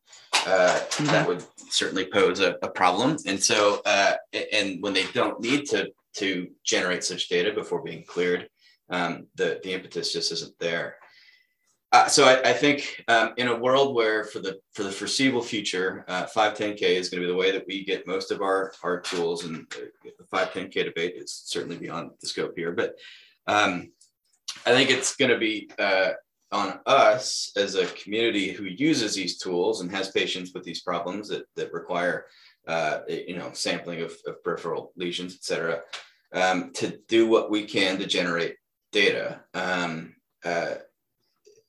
Uh, 0.47 0.79
mm-hmm. 0.79 1.05
That 1.07 1.27
would 1.27 1.43
certainly 1.69 2.05
pose 2.05 2.39
a, 2.39 2.55
a 2.61 2.69
problem. 2.69 3.17
And 3.25 3.41
so, 3.41 3.81
uh, 3.85 4.13
and 4.51 4.81
when 4.81 4.93
they 4.93 5.05
don't 5.13 5.39
need 5.41 5.65
to 5.69 5.89
to 6.17 6.47
generate 6.63 7.03
such 7.03 7.27
data 7.27 7.51
before 7.51 7.81
being 7.81 8.03
cleared, 8.05 8.47
um, 8.89 9.27
the 9.35 9.59
the 9.63 9.73
impetus 9.73 10.13
just 10.13 10.31
isn't 10.31 10.57
there. 10.59 10.97
Uh, 11.95 12.09
so 12.09 12.25
I, 12.25 12.49
I 12.49 12.51
think 12.51 13.05
um, 13.07 13.33
in 13.37 13.47
a 13.47 13.55
world 13.55 13.95
where 13.95 14.25
for 14.25 14.39
the 14.39 14.59
for 14.73 14.83
the 14.83 14.91
foreseeable 14.91 15.41
future, 15.41 16.03
uh, 16.09 16.25
510K 16.25 16.81
is 16.81 17.07
going 17.07 17.21
to 17.21 17.27
be 17.27 17.31
the 17.31 17.39
way 17.39 17.51
that 17.51 17.65
we 17.65 17.85
get 17.85 18.05
most 18.05 18.31
of 18.31 18.41
our 18.41 18.73
our 18.83 18.99
tools, 18.99 19.45
and 19.45 19.65
the 20.03 20.25
510K 20.25 20.73
debate 20.83 21.13
is 21.15 21.31
certainly 21.45 21.77
beyond 21.77 22.11
the 22.19 22.27
scope 22.27 22.51
here. 22.57 22.73
But 22.73 22.95
um, 23.47 23.93
I 24.65 24.71
think 24.71 24.89
it's 24.89 25.15
going 25.15 25.31
to 25.31 25.37
be 25.37 25.69
uh, 25.79 26.09
on 26.51 26.81
us 26.85 27.53
as 27.55 27.75
a 27.75 27.85
community 27.85 28.51
who 28.51 28.65
uses 28.65 29.15
these 29.15 29.37
tools 29.37 29.79
and 29.79 29.89
has 29.91 30.11
patients 30.11 30.51
with 30.53 30.65
these 30.65 30.81
problems 30.81 31.29
that 31.29 31.45
that 31.55 31.71
require 31.71 32.25
uh, 32.67 32.99
you 33.07 33.37
know 33.37 33.51
sampling 33.53 34.01
of, 34.01 34.11
of 34.27 34.43
peripheral 34.43 34.91
lesions, 34.97 35.33
et 35.33 35.45
cetera, 35.45 35.79
um, 36.33 36.73
to 36.73 36.99
do 37.07 37.25
what 37.25 37.49
we 37.49 37.63
can 37.63 37.97
to 37.99 38.05
generate 38.05 38.57
data. 38.91 39.39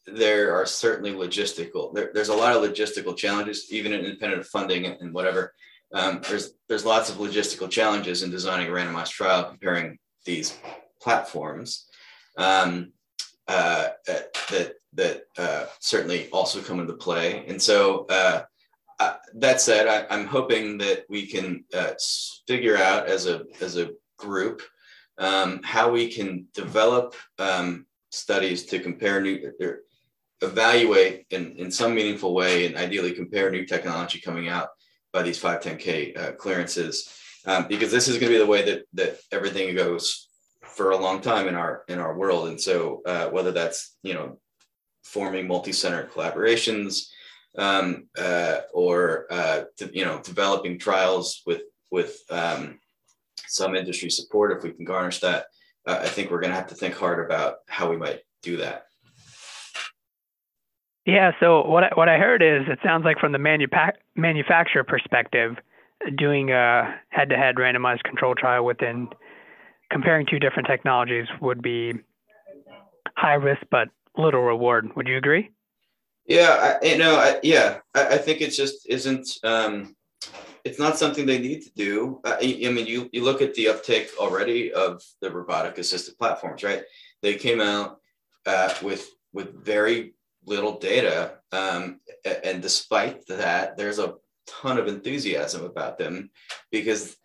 There 0.06 0.54
are 0.54 0.66
certainly 0.66 1.12
logistical. 1.12 1.92
There, 1.94 2.10
there's 2.14 2.28
a 2.28 2.34
lot 2.34 2.54
of 2.54 2.62
logistical 2.62 3.16
challenges, 3.16 3.72
even 3.72 3.92
in 3.92 4.04
independent 4.04 4.46
funding 4.46 4.86
and, 4.86 5.12
whatever. 5.12 5.52
Um, 5.92 6.20
there's 6.28 6.54
there's 6.68 6.84
lots 6.84 7.10
of 7.10 7.16
logistical 7.16 7.70
challenges 7.70 8.22
in 8.22 8.30
designing 8.30 8.68
a 8.68 8.70
randomized 8.70 9.10
trial 9.10 9.44
comparing 9.44 9.98
these 10.25 10.58
platforms 11.00 11.86
um, 12.36 12.92
uh, 13.46 13.88
uh 14.08 14.18
that 14.50 14.75
that 14.94 15.22
uh, 15.38 15.66
certainly 15.80 16.28
also 16.30 16.60
come 16.60 16.80
into 16.80 16.94
play. 16.94 17.44
And 17.46 17.60
so 17.60 18.06
uh, 18.08 18.42
uh 18.98 19.14
that 19.34 19.60
said, 19.60 19.86
I, 19.86 20.14
am 20.14 20.26
hoping 20.26 20.78
that 20.78 21.04
we 21.08 21.26
can 21.26 21.64
uh, 21.72 21.92
figure 22.46 22.76
out 22.76 23.06
as 23.06 23.26
a 23.26 23.44
as 23.60 23.76
a 23.76 23.90
group 24.16 24.62
um, 25.18 25.60
how 25.62 25.90
we 25.90 26.08
can 26.08 26.46
develop 26.54 27.14
um, 27.38 27.86
studies 28.10 28.64
to 28.66 28.78
compare 28.78 29.20
new 29.20 29.52
evaluate 30.43 31.26
in, 31.31 31.52
in 31.57 31.71
some 31.71 31.95
meaningful 31.95 32.35
way 32.35 32.66
and 32.66 32.76
ideally 32.76 33.12
compare 33.12 33.50
new 33.50 33.64
technology 33.64 34.21
coming 34.21 34.49
out 34.49 34.69
by 35.12 35.23
these 35.23 35.40
510k 35.40 36.19
uh, 36.19 36.33
clearances. 36.33 37.12
Um, 37.47 37.66
because 37.69 37.93
this 37.93 38.09
is 38.09 38.19
going 38.19 38.33
to 38.33 38.38
be 38.38 38.45
the 38.45 38.50
way 38.50 38.64
that 38.64 38.83
that 38.95 39.21
everything 39.31 39.75
goes 39.76 40.28
for 40.64 40.90
a 40.90 40.97
long 40.97 41.21
time 41.21 41.47
in 41.47 41.55
our 41.55 41.85
in 41.88 42.00
our 42.00 42.16
world. 42.16 42.49
And 42.49 42.61
so 42.61 43.02
uh, 43.07 43.28
whether 43.28 43.52
that's 43.52 43.97
you 44.02 44.14
know 44.14 44.38
forming 45.05 45.47
multi-center 45.47 46.09
collaborations 46.12 47.09
um, 47.57 48.09
uh, 48.19 48.61
or 48.73 49.26
uh, 49.31 49.64
to, 49.78 49.90
you 49.97 50.05
know 50.05 50.21
developing 50.23 50.78
trials 50.78 51.43
with 51.47 51.62
with 51.90 52.21
um, 52.31 52.78
some 53.47 53.75
industry 53.75 54.11
support 54.11 54.57
if 54.57 54.62
we 54.62 54.73
can 54.73 54.85
garnish 54.85 55.21
that 55.21 55.47
uh, 55.87 55.99
i 56.02 56.09
think 56.09 56.31
we're 56.31 56.40
going 56.40 56.50
to 56.50 56.57
have 56.57 56.66
to 56.66 56.75
think 56.75 56.95
hard 56.95 57.25
about 57.25 57.57
how 57.69 57.88
we 57.88 57.97
might 57.97 58.21
do 58.43 58.57
that 58.57 58.87
yeah. 61.06 61.32
So 61.40 61.66
what 61.66 61.84
I, 61.84 61.90
what 61.94 62.08
I 62.08 62.18
heard 62.18 62.42
is 62.42 62.68
it 62.68 62.78
sounds 62.84 63.04
like 63.04 63.18
from 63.18 63.32
the 63.32 63.38
manufacturer 63.38 64.84
perspective, 64.84 65.56
doing 66.16 66.50
a 66.50 66.94
head-to-head 67.08 67.56
randomized 67.56 68.02
control 68.02 68.34
trial 68.34 68.64
within 68.64 69.08
comparing 69.90 70.26
two 70.26 70.38
different 70.38 70.68
technologies 70.68 71.26
would 71.40 71.62
be 71.62 71.94
high 73.16 73.34
risk 73.34 73.62
but 73.70 73.88
little 74.16 74.42
reward. 74.42 74.90
Would 74.96 75.08
you 75.08 75.16
agree? 75.16 75.50
Yeah. 76.26 76.78
I, 76.82 76.84
you 76.84 76.98
know. 76.98 77.16
I, 77.16 77.38
yeah. 77.42 77.78
I, 77.94 78.14
I, 78.14 78.18
think 78.18 78.40
it 78.40 78.50
just 78.50 78.86
isn't. 78.88 79.28
Um, 79.44 79.94
it's 80.64 80.78
not 80.78 80.98
something 80.98 81.25
they 81.25 81.38
need 81.38 81.62
to 81.62 81.70
do. 81.76 82.20
I, 82.25 82.58
I 82.66 82.70
mean, 82.70 82.86
you 82.86 83.08
you 83.12 83.22
look 83.22 83.40
at 83.40 83.54
the 83.54 83.68
uptake 83.68 84.10
already 84.18 84.72
of 84.72 85.02
the 85.20 85.30
robotic 85.30 85.78
assisted 85.78 86.18
platforms, 86.18 86.64
right? 86.64 86.82
They 87.22 87.34
came 87.34 87.60
out 87.60 88.00
uh, 88.46 88.75
with 88.82 89.08
with 89.32 89.64
very 89.64 90.14
little 90.47 90.79
data. 90.79 91.38
Um, 91.53 92.00
and 92.45 92.62
despite 92.62 93.26
that, 93.26 93.76
there's 93.76 93.99
a 93.99 94.15
ton 94.47 94.79
of 94.79 94.87
enthusiasm 94.87 95.65
about 95.65 95.99
them 95.99 96.31
because 96.71 97.17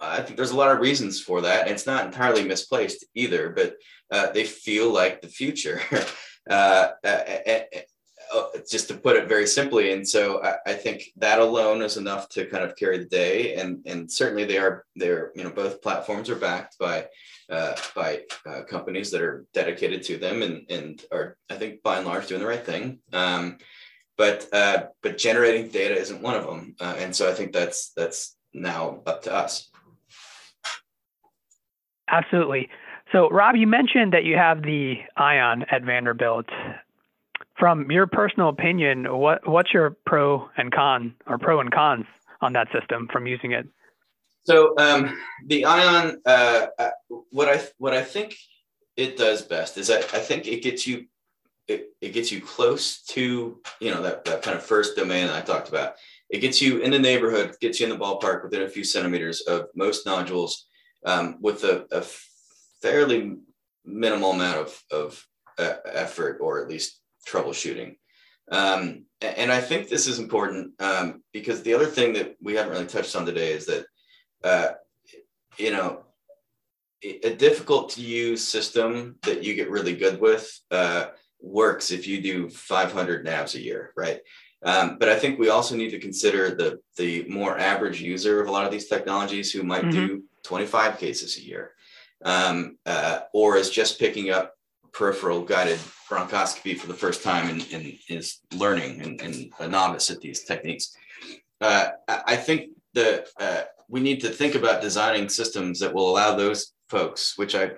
I 0.00 0.20
think 0.20 0.36
there's 0.36 0.50
a 0.50 0.56
lot 0.56 0.72
of 0.72 0.80
reasons 0.80 1.20
for 1.20 1.40
that. 1.42 1.62
And 1.62 1.70
it's 1.70 1.86
not 1.86 2.06
entirely 2.06 2.44
misplaced 2.44 3.04
either, 3.14 3.50
but 3.50 3.76
uh, 4.10 4.30
they 4.32 4.44
feel 4.44 4.92
like 4.92 5.20
the 5.20 5.28
future. 5.28 5.80
uh, 6.50 6.88
uh, 8.34 8.46
just 8.68 8.88
to 8.88 8.94
put 8.94 9.16
it 9.16 9.28
very 9.28 9.46
simply. 9.46 9.92
And 9.92 10.06
so 10.06 10.42
I, 10.42 10.56
I, 10.66 10.72
think 10.74 11.12
that 11.16 11.38
alone 11.38 11.82
is 11.82 11.96
enough 11.96 12.28
to 12.30 12.46
kind 12.46 12.64
of 12.64 12.76
carry 12.76 12.98
the 12.98 13.04
day. 13.04 13.54
And, 13.54 13.86
and 13.86 14.10
certainly 14.10 14.44
they 14.44 14.58
are, 14.58 14.84
they're, 14.96 15.32
you 15.34 15.44
know, 15.44 15.50
both 15.50 15.82
platforms 15.82 16.30
are 16.30 16.36
backed 16.36 16.78
by 16.78 17.06
uh, 17.50 17.76
by 17.94 18.22
uh, 18.44 18.62
companies 18.62 19.10
that 19.10 19.22
are 19.22 19.46
dedicated 19.54 20.02
to 20.02 20.16
them 20.16 20.42
and, 20.42 20.66
and 20.70 21.04
are, 21.12 21.36
I 21.48 21.54
think, 21.54 21.82
by 21.82 21.98
and 21.98 22.06
large, 22.06 22.26
doing 22.26 22.40
the 22.40 22.46
right 22.46 22.64
thing. 22.64 22.98
Um, 23.12 23.58
but 24.16 24.48
uh, 24.52 24.86
but 25.02 25.18
generating 25.18 25.68
data 25.68 25.94
isn't 25.94 26.22
one 26.22 26.34
of 26.34 26.46
them, 26.46 26.74
uh, 26.80 26.96
and 26.98 27.14
so 27.14 27.30
I 27.30 27.34
think 27.34 27.52
that's 27.52 27.92
that's 27.94 28.34
now 28.54 29.02
up 29.06 29.22
to 29.22 29.34
us. 29.34 29.70
Absolutely. 32.08 32.68
So, 33.12 33.28
Rob, 33.28 33.56
you 33.56 33.66
mentioned 33.66 34.12
that 34.12 34.24
you 34.24 34.36
have 34.36 34.62
the 34.62 34.96
Ion 35.16 35.64
at 35.70 35.82
Vanderbilt. 35.82 36.46
From 37.58 37.90
your 37.90 38.06
personal 38.06 38.48
opinion, 38.50 39.04
what 39.16 39.46
what's 39.48 39.72
your 39.72 39.96
pro 40.04 40.48
and 40.56 40.72
con 40.72 41.14
or 41.26 41.38
pro 41.38 41.60
and 41.60 41.72
cons 41.72 42.04
on 42.40 42.52
that 42.52 42.68
system 42.72 43.08
from 43.10 43.26
using 43.26 43.52
it? 43.52 43.66
So 44.44 44.74
um, 44.78 45.18
the 45.46 45.64
ion, 45.64 46.20
uh, 46.24 46.66
uh, 46.78 46.90
what 47.30 47.48
I 47.48 47.62
what 47.78 47.94
I 47.94 48.02
think 48.02 48.36
it 48.96 49.16
does 49.16 49.42
best 49.42 49.78
is 49.78 49.90
I, 49.90 49.98
I 49.98 50.20
think 50.20 50.46
it 50.46 50.62
gets 50.62 50.86
you 50.86 51.06
it, 51.68 51.88
it 52.00 52.12
gets 52.12 52.30
you 52.30 52.40
close 52.40 53.02
to 53.04 53.60
you 53.80 53.90
know 53.90 54.02
that, 54.02 54.24
that 54.24 54.42
kind 54.42 54.56
of 54.56 54.62
first 54.62 54.96
domain 54.96 55.28
I 55.28 55.40
talked 55.40 55.68
about. 55.68 55.94
It 56.28 56.38
gets 56.38 56.60
you 56.60 56.78
in 56.78 56.90
the 56.90 56.98
neighborhood, 56.98 57.56
gets 57.60 57.80
you 57.80 57.86
in 57.86 57.96
the 57.96 58.04
ballpark 58.04 58.42
within 58.42 58.62
a 58.62 58.68
few 58.68 58.84
centimeters 58.84 59.42
of 59.42 59.68
most 59.74 60.06
nodules 60.06 60.66
um, 61.04 61.38
with 61.40 61.64
a, 61.64 61.86
a, 61.92 62.04
fairly 62.82 63.36
minimal 63.84 64.32
amount 64.32 64.58
of, 64.58 64.82
of 64.90 65.26
uh, 65.58 65.76
effort 65.86 66.38
or 66.40 66.62
at 66.62 66.68
least 66.68 67.00
troubleshooting. 67.26 67.96
Um, 68.50 69.04
and 69.20 69.50
I 69.50 69.60
think 69.60 69.88
this 69.88 70.06
is 70.06 70.18
important 70.18 70.80
um, 70.80 71.22
because 71.32 71.62
the 71.62 71.74
other 71.74 71.86
thing 71.86 72.12
that 72.14 72.36
we 72.40 72.54
haven't 72.54 72.72
really 72.72 72.86
touched 72.86 73.16
on 73.16 73.26
today 73.26 73.52
is 73.52 73.66
that, 73.66 73.86
uh, 74.44 74.68
you 75.58 75.72
know, 75.72 76.02
a 77.02 77.34
difficult 77.34 77.90
to 77.90 78.00
use 78.00 78.46
system 78.46 79.16
that 79.22 79.42
you 79.42 79.54
get 79.54 79.70
really 79.70 79.94
good 79.94 80.20
with 80.20 80.58
uh, 80.70 81.06
works 81.40 81.90
if 81.90 82.06
you 82.06 82.20
do 82.20 82.48
500 82.48 83.24
navs 83.26 83.54
a 83.54 83.60
year, 83.60 83.92
right? 83.96 84.20
Um, 84.62 84.96
but 84.98 85.08
I 85.08 85.16
think 85.16 85.38
we 85.38 85.50
also 85.50 85.76
need 85.76 85.90
to 85.90 85.98
consider 85.98 86.54
the 86.54 86.80
the 86.96 87.26
more 87.28 87.58
average 87.58 88.00
user 88.00 88.40
of 88.40 88.48
a 88.48 88.50
lot 88.50 88.64
of 88.64 88.72
these 88.72 88.88
technologies 88.88 89.52
who 89.52 89.62
might 89.62 89.82
mm-hmm. 89.82 90.06
do 90.06 90.24
25 90.44 90.98
cases 90.98 91.36
a 91.36 91.42
year, 91.42 91.72
um, 92.24 92.78
uh, 92.86 93.20
or 93.32 93.56
is 93.56 93.70
just 93.70 94.00
picking 94.00 94.30
up 94.30 94.55
peripheral 94.96 95.42
guided 95.42 95.78
bronchoscopy 96.08 96.78
for 96.78 96.86
the 96.86 96.94
first 96.94 97.22
time 97.22 97.50
and, 97.50 97.66
and 97.72 97.92
is 98.08 98.40
learning 98.54 99.02
and, 99.02 99.20
and, 99.20 99.52
a 99.58 99.68
novice 99.68 100.10
at 100.10 100.20
these 100.20 100.44
techniques. 100.44 100.96
Uh, 101.60 101.88
I 102.08 102.36
think 102.36 102.70
that 102.94 103.26
uh, 103.38 103.62
we 103.88 104.00
need 104.00 104.20
to 104.22 104.30
think 104.30 104.54
about 104.54 104.80
designing 104.80 105.28
systems 105.28 105.80
that 105.80 105.92
will 105.92 106.08
allow 106.08 106.34
those 106.34 106.72
folks, 106.88 107.36
which 107.36 107.54
I 107.54 107.72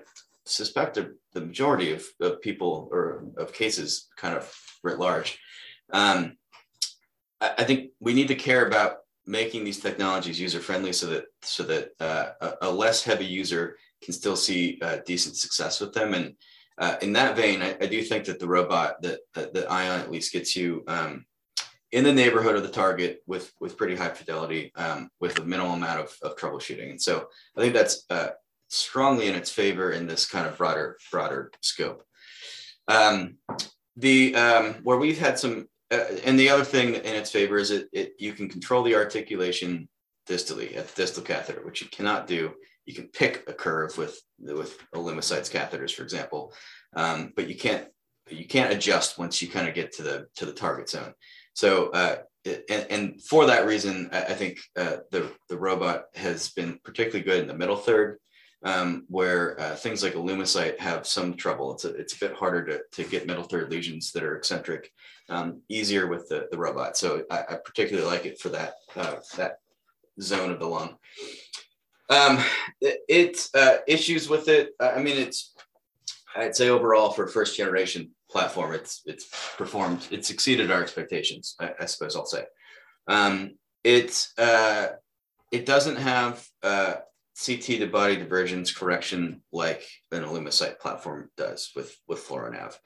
suspect 0.44 0.96
are 0.96 1.16
the 1.32 1.40
majority 1.40 1.92
of, 1.92 2.06
of 2.20 2.40
people 2.40 2.88
or 2.92 3.24
of 3.36 3.52
cases 3.52 4.08
kind 4.16 4.36
of 4.36 4.52
writ 4.84 4.98
large. 4.98 5.38
Um, 5.92 6.36
I, 7.40 7.54
I, 7.58 7.64
think 7.64 7.90
we 8.00 8.14
need 8.14 8.28
to 8.28 8.34
care 8.34 8.66
about 8.66 8.98
making 9.26 9.64
these 9.64 9.80
technologies 9.80 10.40
user 10.40 10.60
friendly 10.60 10.92
so 10.92 11.06
that 11.06 11.24
so 11.42 11.62
that 11.64 11.90
uh, 12.00 12.30
a, 12.40 12.52
a, 12.62 12.70
less 12.70 13.02
heavy 13.02 13.26
user 13.26 13.76
can 14.02 14.12
still 14.12 14.36
see 14.36 14.78
uh, 14.82 14.98
decent 15.06 15.36
success 15.36 15.80
with 15.80 15.92
them. 15.92 16.14
And 16.14 16.34
uh, 16.78 16.96
in 17.02 17.12
that 17.14 17.36
vein, 17.36 17.62
I, 17.62 17.76
I, 17.80 17.86
do 17.86 18.02
think 18.02 18.24
that 18.26 18.38
the 18.38 18.48
robot 18.48 19.02
that, 19.02 19.20
that 19.34 19.70
Ion 19.70 20.00
at 20.00 20.10
least 20.10 20.32
gets 20.32 20.54
you 20.54 20.84
um, 20.86 21.26
in 21.90 22.04
the 22.04 22.12
neighborhood 22.12 22.54
of 22.54 22.62
the 22.62 22.68
target 22.68 23.20
with 23.26 23.52
with 23.60 23.76
pretty 23.76 23.96
high 23.96 24.10
fidelity 24.10 24.72
um, 24.76 25.10
with 25.20 25.38
a 25.38 25.44
minimal 25.44 25.74
amount 25.74 26.00
of, 26.00 26.16
of 26.22 26.36
troubleshooting. 26.36 26.90
And 26.90 27.00
so 27.00 27.28
I 27.56 27.60
think 27.60 27.74
that's 27.74 28.04
uh, 28.10 28.28
strongly 28.68 29.26
in 29.26 29.34
its 29.34 29.50
favor 29.50 29.92
in 29.92 30.06
this 30.06 30.26
kind 30.26 30.46
of 30.46 30.56
broader 30.56 30.98
broader 31.10 31.50
scope. 31.62 32.04
Um, 32.86 33.36
the 33.96 34.34
um, 34.34 34.74
where 34.82 34.98
we've 34.98 35.18
had 35.18 35.38
some, 35.38 35.68
uh, 35.90 36.04
and 36.24 36.38
the 36.38 36.50
other 36.50 36.64
thing 36.64 36.94
in 36.94 37.14
its 37.14 37.30
favor 37.30 37.58
is 37.58 37.70
it, 37.70 37.88
it 37.92 38.12
you 38.18 38.32
can 38.32 38.48
control 38.48 38.82
the 38.82 38.94
articulation 38.94 39.88
distally 40.28 40.76
at 40.76 40.88
the 40.88 41.02
distal 41.02 41.22
catheter, 41.22 41.64
which 41.64 41.80
you 41.80 41.88
cannot 41.88 42.26
do. 42.26 42.52
You 42.88 42.94
can 42.94 43.08
pick 43.08 43.44
a 43.46 43.52
curve 43.52 43.96
with 43.98 44.20
with 44.40 44.78
Illumisites 44.94 45.50
catheters, 45.50 45.94
for 45.94 46.02
example, 46.02 46.52
um, 46.96 47.32
but 47.36 47.48
you 47.48 47.54
can't 47.54 47.86
you 48.30 48.46
can't 48.46 48.72
adjust 48.72 49.18
once 49.18 49.42
you 49.42 49.48
kind 49.48 49.68
of 49.68 49.74
get 49.74 49.92
to 49.92 50.02
the 50.02 50.26
to 50.36 50.46
the 50.46 50.52
target 50.52 50.88
zone. 50.88 51.12
So 51.52 51.90
uh, 51.90 52.16
and, 52.70 52.86
and, 52.88 53.22
for 53.22 53.46
that 53.46 53.66
reason, 53.66 54.08
I, 54.10 54.32
think 54.32 54.58
uh, 54.74 54.98
the 55.10 55.30
the 55.50 55.58
robot 55.58 56.04
has 56.14 56.48
been 56.50 56.78
particularly 56.82 57.24
good 57.24 57.42
in 57.42 57.48
the 57.48 57.54
middle 57.54 57.76
third 57.76 58.18
um, 58.62 59.04
where 59.08 59.60
uh, 59.60 59.74
things 59.74 60.02
like 60.02 60.14
Illumisite 60.14 60.78
have 60.80 61.06
some 61.06 61.34
trouble. 61.34 61.72
It's 61.74 61.84
a, 61.84 61.94
it's 61.94 62.14
a 62.14 62.18
bit 62.18 62.34
harder 62.34 62.64
to, 62.66 62.80
to 62.92 63.08
get 63.08 63.26
middle 63.26 63.44
third 63.44 63.70
lesions 63.70 64.12
that 64.12 64.24
are 64.24 64.36
eccentric, 64.36 64.90
um, 65.28 65.62
easier 65.68 66.06
with 66.06 66.28
the, 66.28 66.48
the 66.50 66.58
robot. 66.58 66.96
So 66.96 67.24
I, 67.30 67.38
I 67.38 67.56
particularly 67.64 68.08
like 68.08 68.26
it 68.26 68.40
for 68.40 68.48
that, 68.50 68.74
uh, 68.96 69.16
that 69.36 69.58
zone 70.20 70.50
of 70.50 70.58
the 70.58 70.66
lung. 70.66 70.96
Um, 72.10 72.42
it, 72.80 73.48
uh, 73.54 73.78
issues 73.86 74.28
with 74.28 74.48
it, 74.48 74.70
I 74.80 75.00
mean, 75.00 75.16
it's, 75.16 75.54
I'd 76.34 76.56
say 76.56 76.68
overall 76.68 77.10
for 77.10 77.26
first 77.26 77.56
generation 77.56 78.10
platform, 78.30 78.74
it's, 78.74 79.02
it's 79.04 79.28
performed, 79.56 80.06
it's 80.10 80.30
exceeded 80.30 80.70
our 80.70 80.82
expectations, 80.82 81.54
I, 81.60 81.72
I 81.80 81.84
suppose 81.86 82.16
I'll 82.16 82.26
say. 82.26 82.44
Um, 83.08 83.56
it's, 83.84 84.32
uh, 84.38 84.88
it 85.52 85.66
doesn't 85.66 85.96
have 85.96 86.46
uh, 86.62 86.94
CT 87.44 87.62
to 87.62 87.86
body 87.86 88.16
divergence 88.16 88.72
correction 88.72 89.42
like 89.52 89.86
an 90.12 90.22
Illumisite 90.22 90.78
platform 90.78 91.30
does 91.36 91.70
with, 91.76 91.96
with 92.06 92.26
FluoroNav. 92.26 92.76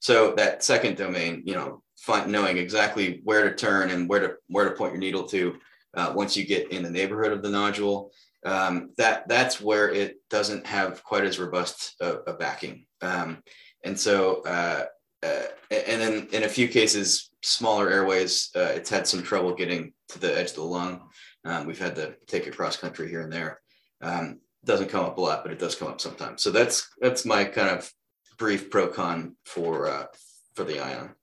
So 0.00 0.34
that 0.34 0.64
second 0.64 0.96
domain, 0.96 1.42
you 1.46 1.54
know, 1.54 1.82
find, 1.96 2.30
knowing 2.30 2.58
exactly 2.58 3.20
where 3.22 3.48
to 3.48 3.54
turn 3.54 3.90
and 3.90 4.08
where 4.08 4.20
to 4.20 4.34
where 4.48 4.68
to 4.68 4.74
point 4.74 4.92
your 4.92 5.00
needle 5.00 5.24
to 5.28 5.54
uh, 5.94 6.12
once 6.14 6.36
you 6.36 6.44
get 6.44 6.72
in 6.72 6.82
the 6.82 6.90
neighborhood 6.90 7.32
of 7.32 7.42
the 7.42 7.50
nodule, 7.50 8.10
um, 8.44 8.90
that 8.96 9.28
that's 9.28 9.60
where 9.60 9.90
it 9.90 10.16
doesn't 10.30 10.66
have 10.66 11.02
quite 11.04 11.24
as 11.24 11.38
robust 11.38 11.94
a, 12.00 12.14
a 12.26 12.32
backing. 12.34 12.86
Um, 13.00 13.42
and 13.84 13.98
so, 13.98 14.42
uh, 14.42 14.84
uh, 15.22 15.42
and 15.70 16.00
then 16.00 16.28
in 16.32 16.44
a 16.44 16.48
few 16.48 16.68
cases, 16.68 17.30
smaller 17.42 17.90
airways, 17.90 18.50
uh, 18.56 18.72
it's 18.74 18.90
had 18.90 19.06
some 19.06 19.22
trouble 19.22 19.54
getting 19.54 19.92
to 20.08 20.18
the 20.18 20.36
edge 20.36 20.50
of 20.50 20.56
the 20.56 20.62
lung. 20.62 21.08
Um, 21.44 21.66
we've 21.66 21.78
had 21.78 21.96
to 21.96 22.14
take 22.26 22.46
it 22.46 22.56
cross 22.56 22.76
country 22.76 23.08
here 23.08 23.22
and 23.22 23.32
there. 23.32 23.60
Um, 24.00 24.40
doesn't 24.64 24.88
come 24.88 25.04
up 25.04 25.18
a 25.18 25.20
lot, 25.20 25.42
but 25.42 25.52
it 25.52 25.58
does 25.58 25.74
come 25.74 25.88
up 25.88 26.00
sometimes. 26.00 26.42
So 26.42 26.50
that's 26.50 26.88
that's 27.00 27.24
my 27.24 27.44
kind 27.44 27.68
of 27.68 27.92
brief 28.38 28.70
pro 28.70 28.88
con 28.88 29.36
for 29.44 29.88
uh, 29.88 30.06
for 30.54 30.64
the 30.64 30.80
ion. 30.80 31.14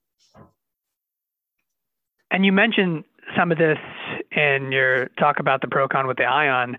And 2.31 2.45
you 2.45 2.51
mentioned 2.51 3.05
some 3.37 3.51
of 3.51 3.57
this 3.57 3.77
in 4.31 4.71
your 4.71 5.07
talk 5.19 5.39
about 5.39 5.61
the 5.61 5.67
pro 5.67 5.87
con 5.87 6.07
with 6.07 6.17
the 6.17 6.25
ion. 6.25 6.77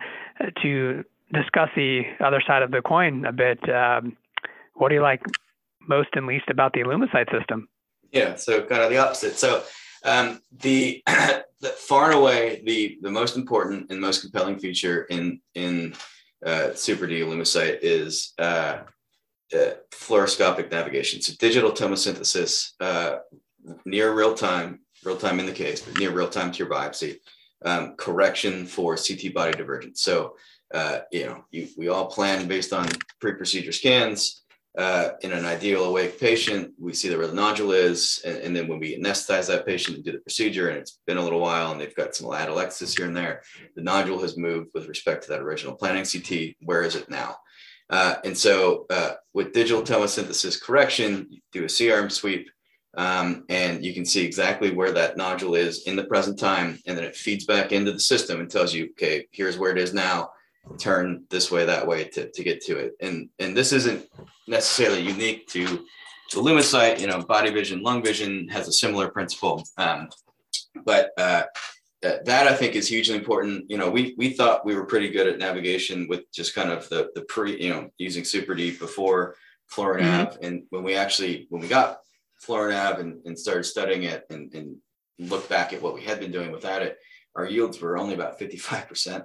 To 0.62 1.04
discuss 1.32 1.68
the 1.76 2.02
other 2.20 2.42
side 2.46 2.62
of 2.62 2.70
the 2.70 2.82
coin 2.82 3.24
a 3.24 3.32
bit, 3.32 3.58
um, 3.68 4.16
what 4.74 4.88
do 4.88 4.94
you 4.94 5.02
like 5.02 5.22
most 5.86 6.08
and 6.14 6.26
least 6.26 6.46
about 6.48 6.72
the 6.72 6.80
Illumisite 6.80 7.30
system? 7.30 7.68
Yeah, 8.12 8.36
so 8.36 8.62
kind 8.64 8.82
of 8.82 8.90
the 8.90 8.98
opposite. 8.98 9.38
So 9.38 9.62
um, 10.04 10.40
the, 10.60 11.02
the, 11.06 11.68
far 11.68 12.06
and 12.06 12.14
away 12.14 12.62
the 12.64 12.98
the 13.02 13.10
most 13.10 13.36
important 13.36 13.90
and 13.90 14.00
most 14.00 14.22
compelling 14.22 14.58
feature 14.58 15.02
in 15.04 15.40
in 15.54 15.94
uh, 16.44 16.72
Super 16.74 17.06
D 17.06 17.20
Illumisite 17.20 17.78
is 17.82 18.32
uh, 18.38 18.78
uh, 19.52 19.70
fluoroscopic 19.90 20.70
navigation. 20.70 21.20
So 21.20 21.34
digital 21.38 21.70
tomosynthesis 21.70 22.72
uh, 22.80 23.18
near 23.84 24.14
real 24.14 24.34
time, 24.34 24.80
real 25.04 25.16
time 25.16 25.38
in 25.38 25.46
the 25.46 25.52
case, 25.52 25.82
but 25.82 25.98
near 25.98 26.10
real 26.10 26.28
time 26.28 26.50
to 26.52 26.58
your 26.58 26.68
biopsy. 26.68 27.18
Um, 27.62 27.94
correction 27.96 28.64
for 28.64 28.96
CT 28.96 29.34
body 29.34 29.52
divergence. 29.52 30.00
So, 30.00 30.36
uh, 30.72 31.00
you 31.12 31.26
know, 31.26 31.44
you, 31.50 31.68
we 31.76 31.88
all 31.88 32.06
plan 32.06 32.48
based 32.48 32.72
on 32.72 32.88
pre-procedure 33.20 33.72
scans 33.72 34.40
uh, 34.78 35.10
in 35.22 35.32
an 35.32 35.44
ideal 35.44 35.84
awake 35.84 36.20
patient, 36.20 36.72
we 36.78 36.92
see 36.92 37.14
where 37.14 37.26
the 37.26 37.34
nodule 37.34 37.72
is. 37.72 38.22
And, 38.24 38.36
and, 38.38 38.56
then 38.56 38.68
when 38.68 38.78
we 38.78 38.96
anesthetize 38.96 39.48
that 39.48 39.66
patient 39.66 39.96
and 39.96 40.04
do 40.04 40.12
the 40.12 40.18
procedure, 40.18 40.68
and 40.68 40.78
it's 40.78 41.00
been 41.06 41.16
a 41.16 41.22
little 41.22 41.40
while 41.40 41.72
and 41.72 41.80
they've 41.80 41.94
got 41.94 42.14
some 42.14 42.28
atelectasis 42.28 42.96
here 42.96 43.06
and 43.06 43.16
there, 43.16 43.42
the 43.74 43.82
nodule 43.82 44.20
has 44.20 44.36
moved 44.36 44.70
with 44.72 44.86
respect 44.86 45.24
to 45.24 45.30
that 45.30 45.40
original 45.40 45.74
planning 45.74 46.04
CT. 46.04 46.54
Where 46.60 46.82
is 46.82 46.94
it 46.94 47.10
now? 47.10 47.36
Uh, 47.88 48.16
and 48.24 48.38
so 48.38 48.86
uh, 48.90 49.14
with 49.34 49.52
digital 49.52 49.82
tomosynthesis 49.82 50.62
correction, 50.62 51.26
you 51.30 51.40
do 51.50 51.64
a 51.64 51.68
C-arm 51.68 52.08
sweep 52.08 52.48
um, 52.94 53.44
and 53.48 53.84
you 53.84 53.94
can 53.94 54.04
see 54.04 54.24
exactly 54.24 54.72
where 54.72 54.92
that 54.92 55.16
nodule 55.16 55.54
is 55.54 55.84
in 55.84 55.96
the 55.96 56.04
present 56.04 56.38
time. 56.38 56.78
And 56.86 56.96
then 56.96 57.04
it 57.04 57.16
feeds 57.16 57.44
back 57.44 57.72
into 57.72 57.92
the 57.92 58.00
system 58.00 58.40
and 58.40 58.50
tells 58.50 58.74
you, 58.74 58.90
okay, 58.92 59.26
here's 59.30 59.58
where 59.58 59.70
it 59.70 59.78
is 59.78 59.94
now 59.94 60.30
turn 60.78 61.24
this 61.30 61.50
way, 61.50 61.64
that 61.64 61.86
way 61.86 62.04
to, 62.04 62.30
to 62.30 62.42
get 62.44 62.60
to 62.62 62.76
it. 62.78 62.92
And, 63.00 63.28
and 63.38 63.56
this 63.56 63.72
isn't 63.72 64.06
necessarily 64.46 65.00
unique 65.00 65.46
to, 65.48 65.84
to 66.30 66.36
Illumisite, 66.36 67.00
you 67.00 67.06
know, 67.06 67.22
body 67.22 67.50
vision, 67.50 67.82
lung 67.82 68.02
vision 68.02 68.48
has 68.48 68.68
a 68.68 68.72
similar 68.72 69.08
principle. 69.08 69.64
Um, 69.78 70.08
but 70.84 71.10
uh, 71.16 71.44
that, 72.02 72.24
that 72.24 72.46
I 72.46 72.54
think 72.54 72.74
is 72.74 72.88
hugely 72.88 73.16
important. 73.16 73.70
You 73.70 73.78
know, 73.78 73.90
we, 73.90 74.14
we 74.16 74.30
thought 74.30 74.64
we 74.64 74.74
were 74.74 74.84
pretty 74.84 75.10
good 75.10 75.26
at 75.26 75.38
navigation 75.38 76.06
with 76.08 76.30
just 76.32 76.54
kind 76.54 76.70
of 76.70 76.88
the, 76.88 77.10
the 77.14 77.22
pre, 77.22 77.60
you 77.60 77.70
know, 77.70 77.90
using 77.98 78.24
Super 78.24 78.54
D 78.54 78.76
before 78.76 79.36
FluoroNav. 79.72 80.34
Mm-hmm. 80.34 80.44
And 80.44 80.62
when 80.70 80.82
we 80.82 80.94
actually, 80.94 81.46
when 81.50 81.62
we 81.62 81.68
got 81.68 82.00
FluoroNav 82.46 83.00
and, 83.00 83.20
and 83.24 83.38
started 83.38 83.64
studying 83.64 84.04
it 84.04 84.24
and, 84.30 84.52
and 84.54 84.76
look 85.18 85.48
back 85.48 85.72
at 85.72 85.82
what 85.82 85.94
we 85.94 86.02
had 86.02 86.20
been 86.20 86.32
doing 86.32 86.50
without 86.50 86.82
it, 86.82 86.96
our 87.36 87.46
yields 87.46 87.80
were 87.80 87.98
only 87.98 88.14
about 88.14 88.38
55%. 88.38 89.24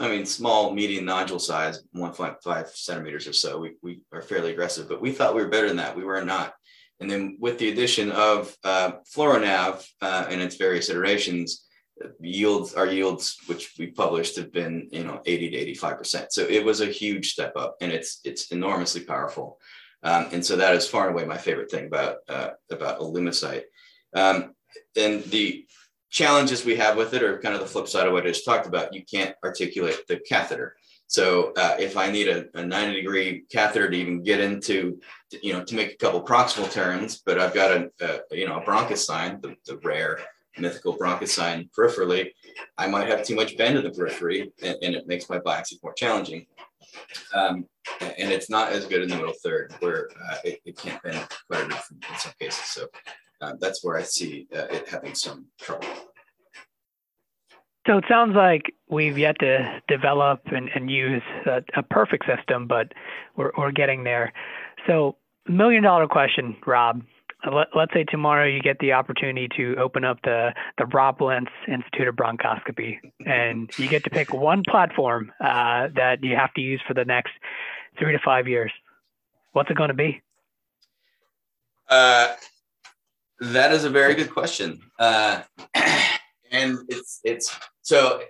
I 0.00 0.08
mean, 0.08 0.26
small, 0.26 0.72
median 0.72 1.04
nodule 1.04 1.38
size, 1.38 1.82
1.5 1.94 2.68
centimeters 2.68 3.26
or 3.26 3.32
so. 3.32 3.58
We, 3.58 3.76
we 3.82 4.00
are 4.12 4.22
fairly 4.22 4.50
aggressive, 4.50 4.88
but 4.88 5.00
we 5.00 5.12
thought 5.12 5.34
we 5.34 5.42
were 5.42 5.48
better 5.48 5.68
than 5.68 5.76
that. 5.76 5.96
We 5.96 6.04
were 6.04 6.24
not. 6.24 6.54
And 6.98 7.10
then 7.10 7.38
with 7.40 7.58
the 7.58 7.70
addition 7.70 8.10
of 8.10 8.54
uh, 8.64 8.92
FluoroNav 9.14 9.86
uh, 10.02 10.26
and 10.28 10.42
its 10.42 10.56
various 10.56 10.90
iterations, 10.90 11.66
yields, 12.20 12.74
our 12.74 12.86
yields, 12.86 13.36
which 13.46 13.74
we 13.78 13.88
published, 13.88 14.36
have 14.36 14.52
been 14.52 14.88
you 14.90 15.04
know 15.04 15.20
80 15.24 15.50
to 15.50 15.56
85 15.56 15.98
percent. 15.98 16.32
So 16.32 16.42
it 16.42 16.64
was 16.64 16.80
a 16.80 16.86
huge 16.86 17.32
step 17.32 17.52
up, 17.56 17.76
and 17.80 17.92
it's 17.92 18.20
it's 18.24 18.52
enormously 18.52 19.02
powerful. 19.02 19.58
Um, 20.02 20.28
and 20.32 20.44
so 20.44 20.56
that 20.56 20.74
is 20.74 20.88
far 20.88 21.06
and 21.08 21.14
away 21.14 21.26
my 21.26 21.36
favorite 21.36 21.70
thing 21.70 21.86
about 21.86 22.18
uh, 22.28 22.50
about 22.70 23.00
Illumisite. 23.00 23.64
Um, 24.14 24.54
and 24.96 25.22
the 25.24 25.66
challenges 26.10 26.64
we 26.64 26.76
have 26.76 26.96
with 26.96 27.14
it 27.14 27.22
are 27.22 27.38
kind 27.38 27.54
of 27.54 27.60
the 27.60 27.66
flip 27.66 27.88
side 27.88 28.06
of 28.06 28.12
what 28.12 28.24
I 28.24 28.28
just 28.28 28.44
talked 28.44 28.66
about. 28.66 28.94
You 28.94 29.04
can't 29.04 29.34
articulate 29.44 30.06
the 30.08 30.18
catheter. 30.18 30.76
So 31.06 31.52
uh, 31.56 31.76
if 31.78 31.96
I 31.96 32.10
need 32.10 32.28
a, 32.28 32.46
a 32.54 32.64
90 32.64 32.94
degree 32.94 33.44
catheter 33.50 33.90
to 33.90 33.96
even 33.96 34.22
get 34.22 34.40
into, 34.40 35.00
you 35.42 35.52
know, 35.52 35.64
to 35.64 35.74
make 35.74 35.92
a 35.92 35.96
couple 35.96 36.22
proximal 36.22 36.70
turns, 36.70 37.22
but 37.24 37.38
I've 37.38 37.54
got 37.54 37.70
a, 37.72 37.90
a 38.00 38.36
you 38.36 38.46
know, 38.46 38.58
a 38.58 38.62
bronchus 38.62 38.98
sign, 38.98 39.40
the, 39.40 39.56
the 39.66 39.78
rare 39.78 40.20
mythical 40.58 40.96
bronchus 40.96 41.28
sign 41.28 41.68
peripherally, 41.76 42.30
I 42.76 42.86
might 42.86 43.08
have 43.08 43.24
too 43.24 43.34
much 43.34 43.56
bend 43.56 43.78
in 43.78 43.84
the 43.84 43.90
periphery 43.90 44.52
and, 44.62 44.76
and 44.82 44.94
it 44.94 45.06
makes 45.06 45.28
my 45.28 45.38
biopsy 45.38 45.82
more 45.82 45.94
challenging. 45.94 46.46
Um, 47.34 47.66
and 48.00 48.30
it's 48.30 48.50
not 48.50 48.72
as 48.72 48.86
good 48.86 49.02
in 49.02 49.08
the 49.08 49.16
middle 49.16 49.34
third 49.44 49.74
where 49.80 50.08
uh, 50.30 50.36
it, 50.44 50.60
it, 50.64 50.76
can't 50.76 51.02
bend 51.02 51.26
quite 51.50 51.64
enough 51.64 51.90
in, 51.90 51.96
in 51.96 52.18
some 52.18 52.32
cases. 52.38 52.64
So 52.64 52.86
uh, 53.40 53.54
that's 53.60 53.84
where 53.84 53.96
I 53.96 54.02
see 54.02 54.46
uh, 54.54 54.66
it 54.70 54.88
having 54.88 55.14
some 55.14 55.46
trouble. 55.60 55.88
So 57.86 57.98
it 57.98 58.04
sounds 58.08 58.36
like 58.36 58.74
we've 58.88 59.16
yet 59.16 59.38
to 59.40 59.80
develop 59.88 60.42
and, 60.46 60.68
and 60.74 60.90
use 60.90 61.22
a, 61.46 61.62
a, 61.74 61.82
perfect 61.82 62.26
system, 62.26 62.66
but 62.66 62.92
we're, 63.36 63.52
we're 63.56 63.72
getting 63.72 64.04
there. 64.04 64.32
So, 64.86 65.16
million 65.48 65.82
dollar 65.82 66.06
question, 66.06 66.56
Rob. 66.66 67.02
Let, 67.44 67.74
us 67.74 67.88
say 67.94 68.04
tomorrow 68.04 68.46
you 68.46 68.60
get 68.60 68.78
the 68.80 68.92
opportunity 68.92 69.48
to 69.56 69.76
open 69.76 70.04
up 70.04 70.18
the, 70.22 70.52
the 70.76 70.86
Rob 70.86 71.22
Lentz 71.22 71.50
Institute 71.66 72.08
of 72.08 72.16
Bronchoscopy, 72.16 72.98
and 73.24 73.70
you 73.78 73.88
get 73.88 74.04
to 74.04 74.10
pick 74.10 74.32
one 74.34 74.62
platform 74.68 75.32
uh, 75.40 75.88
that 75.94 76.22
you 76.22 76.36
have 76.36 76.52
to 76.54 76.60
use 76.60 76.82
for 76.86 76.94
the 76.94 77.04
next 77.04 77.32
three 77.98 78.12
to 78.12 78.18
five 78.24 78.46
years. 78.46 78.72
What's 79.52 79.70
it 79.70 79.76
going 79.76 79.88
to 79.88 79.94
be? 79.94 80.22
Uh, 81.88 82.34
that 83.40 83.72
is 83.72 83.84
a 83.84 83.90
very 83.90 84.14
good 84.14 84.30
question. 84.30 84.80
Uh, 84.98 85.42
and 86.52 86.78
it's 86.88 87.20
it's 87.24 87.58
so 87.82 88.22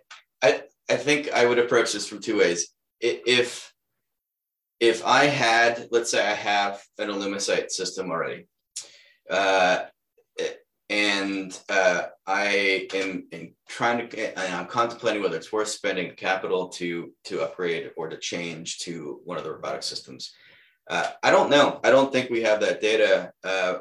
I 0.43 0.63
I 0.89 0.97
think 0.97 1.33
I 1.33 1.47
would 1.47 1.59
approach 1.59 1.93
this 1.93 2.07
from 2.07 2.21
two 2.21 2.39
ways. 2.39 2.69
If 3.01 3.73
if 4.79 5.05
I 5.05 5.27
had, 5.27 5.89
let's 5.91 6.11
say 6.11 6.27
I 6.27 6.35
have 6.35 6.83
an 6.99 7.09
Illumisite 7.09 7.71
system 7.71 8.11
already, 8.11 8.47
uh, 9.31 9.85
and 10.89 11.57
uh, 11.69 12.07
I 12.27 12.89
am, 12.93 13.29
trying 13.69 14.09
to, 14.09 14.59
I'm 14.59 14.67
contemplating 14.67 15.23
whether 15.23 15.37
it's 15.37 15.53
worth 15.53 15.69
spending 15.69 16.15
capital 16.17 16.69
to 16.71 17.13
to 17.25 17.43
upgrade 17.43 17.93
or 17.97 18.09
to 18.09 18.17
change 18.17 18.81
to 18.81 19.21
one 19.25 19.39
of 19.39 19.45
the 19.45 19.53
robotic 19.53 19.85
systems. 19.85 20.33
Uh, 20.89 21.09
I 21.23 21.31
don't 21.31 21.51
know. 21.51 21.79
I 21.85 21.91
don't 21.91 22.13
think 22.13 22.31
we 22.31 22.43
have 22.43 22.61
that 22.61 22.81
data 22.81 23.33
uh, 23.45 23.79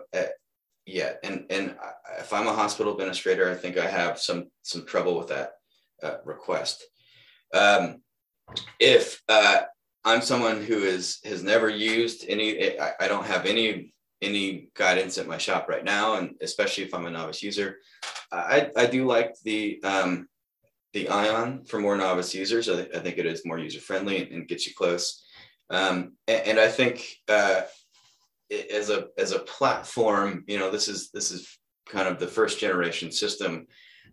yet. 0.85 1.19
And 1.23 1.45
and 1.49 1.75
if 2.19 2.31
I'm 2.31 2.47
a 2.47 2.53
hospital 2.53 2.93
administrator, 2.93 3.49
I 3.49 3.55
think 3.55 3.77
I 3.77 3.87
have 3.87 4.19
some 4.19 4.51
some 4.61 4.85
trouble 4.85 5.17
with 5.17 5.29
that 5.29 5.53
uh, 6.03 6.17
request. 6.25 6.85
Um, 7.53 8.01
if 8.79 9.21
uh, 9.27 9.61
I'm 10.05 10.21
someone 10.21 10.63
who 10.63 10.79
is 10.79 11.19
has 11.25 11.43
never 11.43 11.69
used 11.69 12.25
any, 12.27 12.79
I, 12.79 12.93
I, 12.99 13.07
don't 13.07 13.25
have 13.25 13.45
any 13.45 13.93
any 14.21 14.69
guidance 14.75 15.17
at 15.17 15.27
my 15.27 15.37
shop 15.37 15.67
right 15.69 15.83
now, 15.83 16.15
and 16.15 16.35
especially 16.41 16.83
if 16.83 16.93
I'm 16.93 17.05
a 17.05 17.11
novice 17.11 17.41
user, 17.41 17.77
I 18.31 18.69
I 18.75 18.85
do 18.85 19.05
like 19.05 19.35
the 19.43 19.81
um, 19.83 20.27
the 20.93 21.09
Ion 21.09 21.65
for 21.65 21.79
more 21.79 21.95
novice 21.95 22.33
users. 22.33 22.69
I, 22.69 22.81
I 22.81 22.99
think 22.99 23.17
it 23.17 23.25
is 23.25 23.45
more 23.45 23.59
user 23.59 23.79
friendly 23.79 24.21
and, 24.21 24.31
and 24.31 24.47
gets 24.47 24.67
you 24.67 24.73
close. 24.73 25.23
Um, 25.69 26.13
and, 26.27 26.47
and, 26.47 26.59
I 26.59 26.67
think 26.67 27.07
uh, 27.27 27.61
as 28.73 28.89
a 28.89 29.07
as 29.17 29.31
a 29.31 29.39
platform, 29.39 30.43
you 30.47 30.57
know, 30.57 30.71
this 30.71 30.87
is 30.87 31.11
this 31.11 31.31
is 31.31 31.59
kind 31.87 32.07
of 32.07 32.19
the 32.19 32.27
first 32.27 32.59
generation 32.59 33.11
system. 33.11 33.67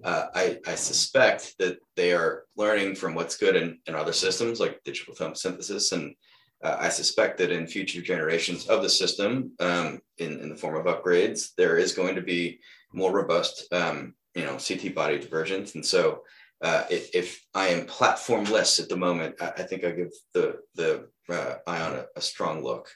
Uh, 0.05 0.27
I, 0.35 0.59
I 0.67 0.75
suspect 0.75 1.55
that 1.59 1.79
they 1.97 2.13
are 2.13 2.45
learning 2.55 2.97
from 2.97 3.15
what's 3.15 3.39
good 3.39 3.57
in, 3.57 3.79
in 3.87 3.95
other 3.95 4.13
systems 4.13 4.61
like 4.61 4.83
digital 4.85 5.15
tomosynthesis. 5.15 5.93
And 5.93 6.15
uh, 6.63 6.77
I 6.81 6.89
suspect 6.89 7.39
that 7.39 7.51
in 7.51 7.67
future 7.67 8.01
generations 8.01 8.67
of 8.67 8.83
the 8.83 8.89
system, 8.89 9.53
um, 9.61 10.01
in, 10.19 10.41
in 10.41 10.49
the 10.49 10.57
form 10.57 10.77
of 10.77 10.87
upgrades, 10.87 11.51
there 11.57 11.77
is 11.77 11.93
going 11.93 12.15
to 12.15 12.23
be 12.23 12.61
more 12.93 13.13
robust, 13.13 13.73
um, 13.73 14.15
you 14.35 14.45
know, 14.45 14.57
CT 14.57 14.95
body 14.95 15.19
divergence. 15.19 15.75
And 15.75 15.85
so 15.85 16.23
uh, 16.63 16.85
if, 16.91 17.15
if, 17.15 17.45
I 17.55 17.69
am 17.69 17.87
platformless 17.87 18.81
at 18.81 18.89
the 18.89 18.97
moment, 18.97 19.37
I, 19.41 19.49
I 19.49 19.63
think 19.63 19.85
I 19.85 19.91
give 19.91 20.13
the, 20.33 20.61
the 20.75 21.09
uh, 21.29 21.57
Ion 21.67 21.97
a, 21.97 22.07
a 22.17 22.21
strong 22.21 22.65
look. 22.65 22.89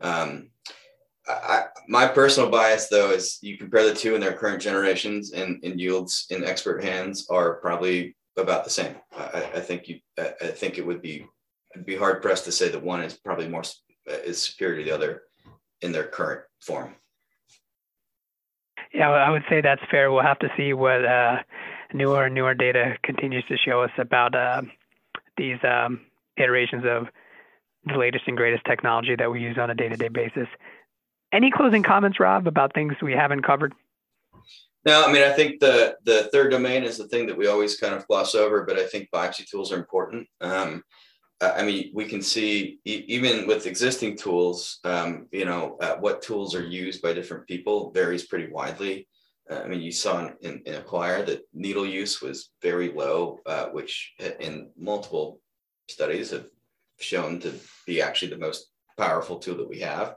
Um, 0.00 0.50
I, 1.26 1.64
my 1.88 2.06
personal 2.06 2.50
bias, 2.50 2.88
though, 2.88 3.10
is 3.10 3.38
you 3.42 3.56
compare 3.56 3.86
the 3.86 3.94
two 3.94 4.14
in 4.14 4.20
their 4.20 4.34
current 4.34 4.60
generations, 4.60 5.32
and, 5.32 5.62
and 5.64 5.80
yields 5.80 6.26
in 6.30 6.44
expert 6.44 6.84
hands 6.84 7.26
are 7.30 7.54
probably 7.60 8.16
about 8.36 8.64
the 8.64 8.70
same. 8.70 8.96
I, 9.16 9.50
I 9.54 9.60
think 9.60 9.88
you, 9.88 10.00
I 10.18 10.48
think 10.48 10.78
it 10.78 10.86
would 10.86 11.00
be 11.00 11.26
I'd 11.74 11.86
be 11.86 11.96
hard 11.96 12.22
pressed 12.22 12.44
to 12.44 12.52
say 12.52 12.68
that 12.68 12.82
one 12.82 13.02
is 13.02 13.14
probably 13.14 13.48
more 13.48 13.62
is 14.06 14.42
superior 14.42 14.78
to 14.78 14.84
the 14.84 14.90
other 14.90 15.22
in 15.80 15.92
their 15.92 16.04
current 16.04 16.42
form. 16.60 16.94
Yeah, 18.92 19.10
I 19.10 19.30
would 19.30 19.44
say 19.48 19.60
that's 19.60 19.82
fair. 19.90 20.12
We'll 20.12 20.22
have 20.22 20.38
to 20.38 20.52
see 20.56 20.72
what 20.72 21.04
uh, 21.04 21.38
newer 21.92 22.26
and 22.26 22.34
newer 22.34 22.54
data 22.54 22.96
continues 23.02 23.44
to 23.48 23.56
show 23.56 23.82
us 23.82 23.90
about 23.98 24.34
uh, 24.34 24.62
these 25.36 25.58
um, 25.64 26.00
iterations 26.36 26.84
of 26.86 27.08
the 27.86 27.98
latest 27.98 28.24
and 28.26 28.36
greatest 28.36 28.64
technology 28.64 29.16
that 29.16 29.30
we 29.30 29.40
use 29.40 29.58
on 29.58 29.70
a 29.70 29.74
day-to-day 29.74 30.08
basis. 30.08 30.46
Any 31.32 31.50
closing 31.50 31.82
comments, 31.82 32.20
Rob, 32.20 32.46
about 32.46 32.72
things 32.72 32.94
we 33.02 33.12
haven't 33.12 33.42
covered? 33.42 33.74
No, 34.86 35.04
I 35.04 35.12
mean, 35.12 35.22
I 35.22 35.32
think 35.32 35.60
the 35.60 35.96
the 36.04 36.24
third 36.32 36.50
domain 36.50 36.84
is 36.84 36.98
the 36.98 37.08
thing 37.08 37.26
that 37.26 37.36
we 37.36 37.46
always 37.46 37.76
kind 37.76 37.94
of 37.94 38.06
gloss 38.06 38.34
over, 38.34 38.64
but 38.64 38.78
I 38.78 38.86
think 38.86 39.08
biopsy 39.12 39.48
tools 39.48 39.72
are 39.72 39.78
important. 39.78 40.28
Um, 40.40 40.84
I 41.40 41.62
mean, 41.64 41.90
we 41.92 42.04
can 42.06 42.22
see 42.22 42.78
even 42.84 43.46
with 43.46 43.66
existing 43.66 44.16
tools, 44.16 44.78
um, 44.84 45.26
you 45.32 45.44
know, 45.44 45.76
uh, 45.80 45.96
what 45.96 46.22
tools 46.22 46.54
are 46.54 46.64
used 46.64 47.02
by 47.02 47.12
different 47.12 47.46
people 47.46 47.90
varies 47.90 48.26
pretty 48.26 48.50
widely. 48.50 49.08
Uh, 49.50 49.60
I 49.64 49.68
mean, 49.68 49.82
you 49.82 49.92
saw 49.92 50.30
in, 50.40 50.62
in 50.64 50.74
AQuIRE 50.74 51.26
that 51.26 51.42
needle 51.52 51.84
use 51.84 52.22
was 52.22 52.50
very 52.62 52.92
low, 52.92 53.40
uh, 53.46 53.66
which 53.66 54.14
in 54.40 54.70
multiple 54.78 55.40
studies 55.88 56.30
have 56.30 56.46
shown 56.98 57.40
to 57.40 57.52
be 57.86 58.00
actually 58.00 58.30
the 58.30 58.38
most 58.38 58.70
powerful 58.96 59.38
tool 59.38 59.56
that 59.56 59.68
we 59.68 59.80
have. 59.80 60.14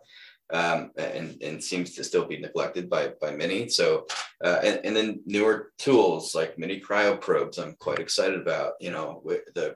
Um, 0.50 0.92
and, 0.98 1.36
and 1.44 1.62
seems 1.62 1.94
to 1.96 2.06
still 2.06 2.26
be 2.26 2.38
neglected 2.38 2.90
by, 2.90 3.12
by 3.20 3.32
many. 3.32 3.68
So, 3.68 4.08
uh, 4.42 4.60
and, 4.64 4.80
and 4.86 4.96
then 4.96 5.22
newer 5.26 5.74
tools 5.78 6.34
like 6.34 6.58
mini 6.58 6.80
cryo 6.80 7.20
probes, 7.20 7.58
I'm 7.58 7.76
quite 7.80 8.00
excited 8.00 8.40
about, 8.40 8.74
you 8.80 8.92
know, 8.92 9.20
with 9.26 9.42
the, 9.56 9.76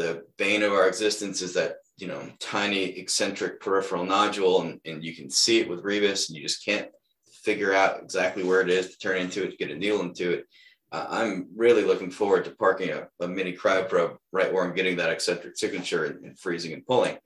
the 0.00 0.24
bane 0.38 0.62
of 0.62 0.72
our 0.72 0.88
existence 0.88 1.42
is 1.42 1.54
that, 1.54 1.76
you 1.98 2.06
know, 2.06 2.22
tiny 2.38 2.84
eccentric 2.84 3.60
peripheral 3.60 4.04
nodule 4.04 4.62
and, 4.62 4.80
and 4.84 5.04
you 5.04 5.14
can 5.14 5.30
see 5.30 5.60
it 5.60 5.68
with 5.68 5.84
REBUS 5.84 6.28
and 6.28 6.36
you 6.36 6.42
just 6.42 6.64
can't 6.64 6.88
figure 7.44 7.74
out 7.74 8.02
exactly 8.02 8.42
where 8.42 8.60
it 8.60 8.70
is 8.70 8.90
to 8.90 8.98
turn 8.98 9.18
into 9.18 9.44
it, 9.44 9.50
to 9.50 9.56
get 9.56 9.70
a 9.70 9.78
needle 9.78 10.00
into 10.00 10.32
it 10.32 10.46
uh, 10.92 11.06
I'm 11.08 11.48
really 11.54 11.84
looking 11.84 12.10
forward 12.10 12.44
to 12.44 12.50
parking 12.50 12.90
a, 12.90 13.06
a, 13.20 13.28
mini 13.28 13.52
cryo 13.52 13.88
probe 13.88 14.16
right 14.32 14.52
where 14.52 14.64
I'm 14.64 14.74
getting 14.74 14.96
that 14.96 15.10
eccentric 15.10 15.56
signature 15.56 16.04
and, 16.06 16.24
and 16.24 16.38
freezing 16.38 16.72
and 16.72 16.84
pulling. 16.84 17.16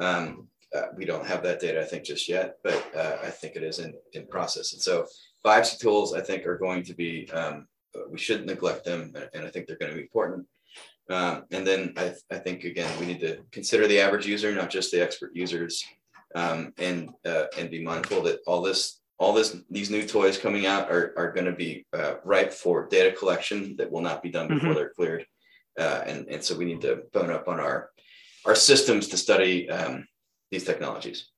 Um, 0.00 0.48
uh, 0.74 0.86
we 0.96 1.04
don't 1.04 1.26
have 1.26 1.42
that 1.42 1.60
data, 1.60 1.80
I 1.80 1.84
think, 1.84 2.04
just 2.04 2.28
yet, 2.28 2.54
but 2.62 2.94
uh, 2.96 3.18
I 3.22 3.30
think 3.30 3.56
it 3.56 3.62
is 3.62 3.80
in, 3.80 3.92
in 4.12 4.26
process. 4.26 4.72
And 4.72 4.80
so 4.80 5.06
biopsy 5.44 5.78
tools, 5.78 6.14
I 6.14 6.20
think, 6.20 6.46
are 6.46 6.56
going 6.56 6.84
to 6.84 6.94
be, 6.94 7.28
um, 7.32 7.66
we 8.08 8.18
shouldn't 8.18 8.46
neglect 8.46 8.84
them, 8.84 9.12
and 9.34 9.44
I 9.44 9.50
think 9.50 9.66
they're 9.66 9.76
going 9.76 9.90
to 9.90 9.96
be 9.96 10.02
important. 10.02 10.46
Um, 11.10 11.44
and 11.50 11.66
then 11.66 11.92
I, 11.96 12.14
I, 12.30 12.38
think, 12.38 12.64
again, 12.64 12.90
we 13.00 13.06
need 13.06 13.20
to 13.20 13.38
consider 13.50 13.88
the 13.88 14.00
average 14.00 14.26
user, 14.26 14.54
not 14.54 14.70
just 14.70 14.92
the 14.92 15.02
expert 15.02 15.32
users, 15.34 15.84
um, 16.36 16.72
and, 16.78 17.10
uh, 17.26 17.46
and 17.58 17.70
be 17.70 17.82
mindful 17.82 18.22
that 18.22 18.38
all 18.46 18.62
this 18.62 19.00
all 19.20 19.34
this 19.34 19.56
these 19.70 19.90
new 19.90 20.04
toys 20.04 20.38
coming 20.38 20.66
out 20.66 20.90
are, 20.90 21.12
are 21.16 21.30
going 21.30 21.44
to 21.44 21.52
be 21.52 21.84
uh, 21.92 22.14
ripe 22.24 22.52
for 22.52 22.88
data 22.88 23.14
collection 23.14 23.76
that 23.76 23.92
will 23.92 24.00
not 24.00 24.22
be 24.22 24.30
done 24.30 24.48
before 24.48 24.70
mm-hmm. 24.70 24.74
they're 24.74 24.92
cleared. 24.96 25.26
Uh, 25.78 26.02
and, 26.06 26.26
and 26.28 26.42
so 26.42 26.56
we 26.56 26.64
need 26.64 26.80
to 26.80 27.02
bone 27.12 27.30
up 27.30 27.46
on 27.46 27.60
our 27.60 27.90
our 28.46 28.54
systems 28.54 29.08
to 29.08 29.18
study 29.18 29.68
um, 29.68 30.06
these 30.50 30.64
technologies. 30.64 31.28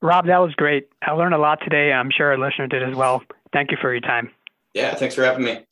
Rob 0.00 0.26
that 0.26 0.38
was 0.38 0.54
great. 0.54 0.88
I 1.02 1.10
learned 1.10 1.34
a 1.34 1.38
lot 1.38 1.58
today. 1.62 1.92
I'm 1.92 2.10
sure 2.16 2.28
our 2.28 2.38
listener 2.38 2.68
did 2.68 2.84
as 2.84 2.94
well. 2.94 3.22
Thank 3.52 3.72
you 3.72 3.76
for 3.80 3.92
your 3.92 4.00
time. 4.00 4.30
Yeah 4.72 4.94
thanks 4.94 5.16
for 5.16 5.24
having 5.24 5.44
me 5.44 5.64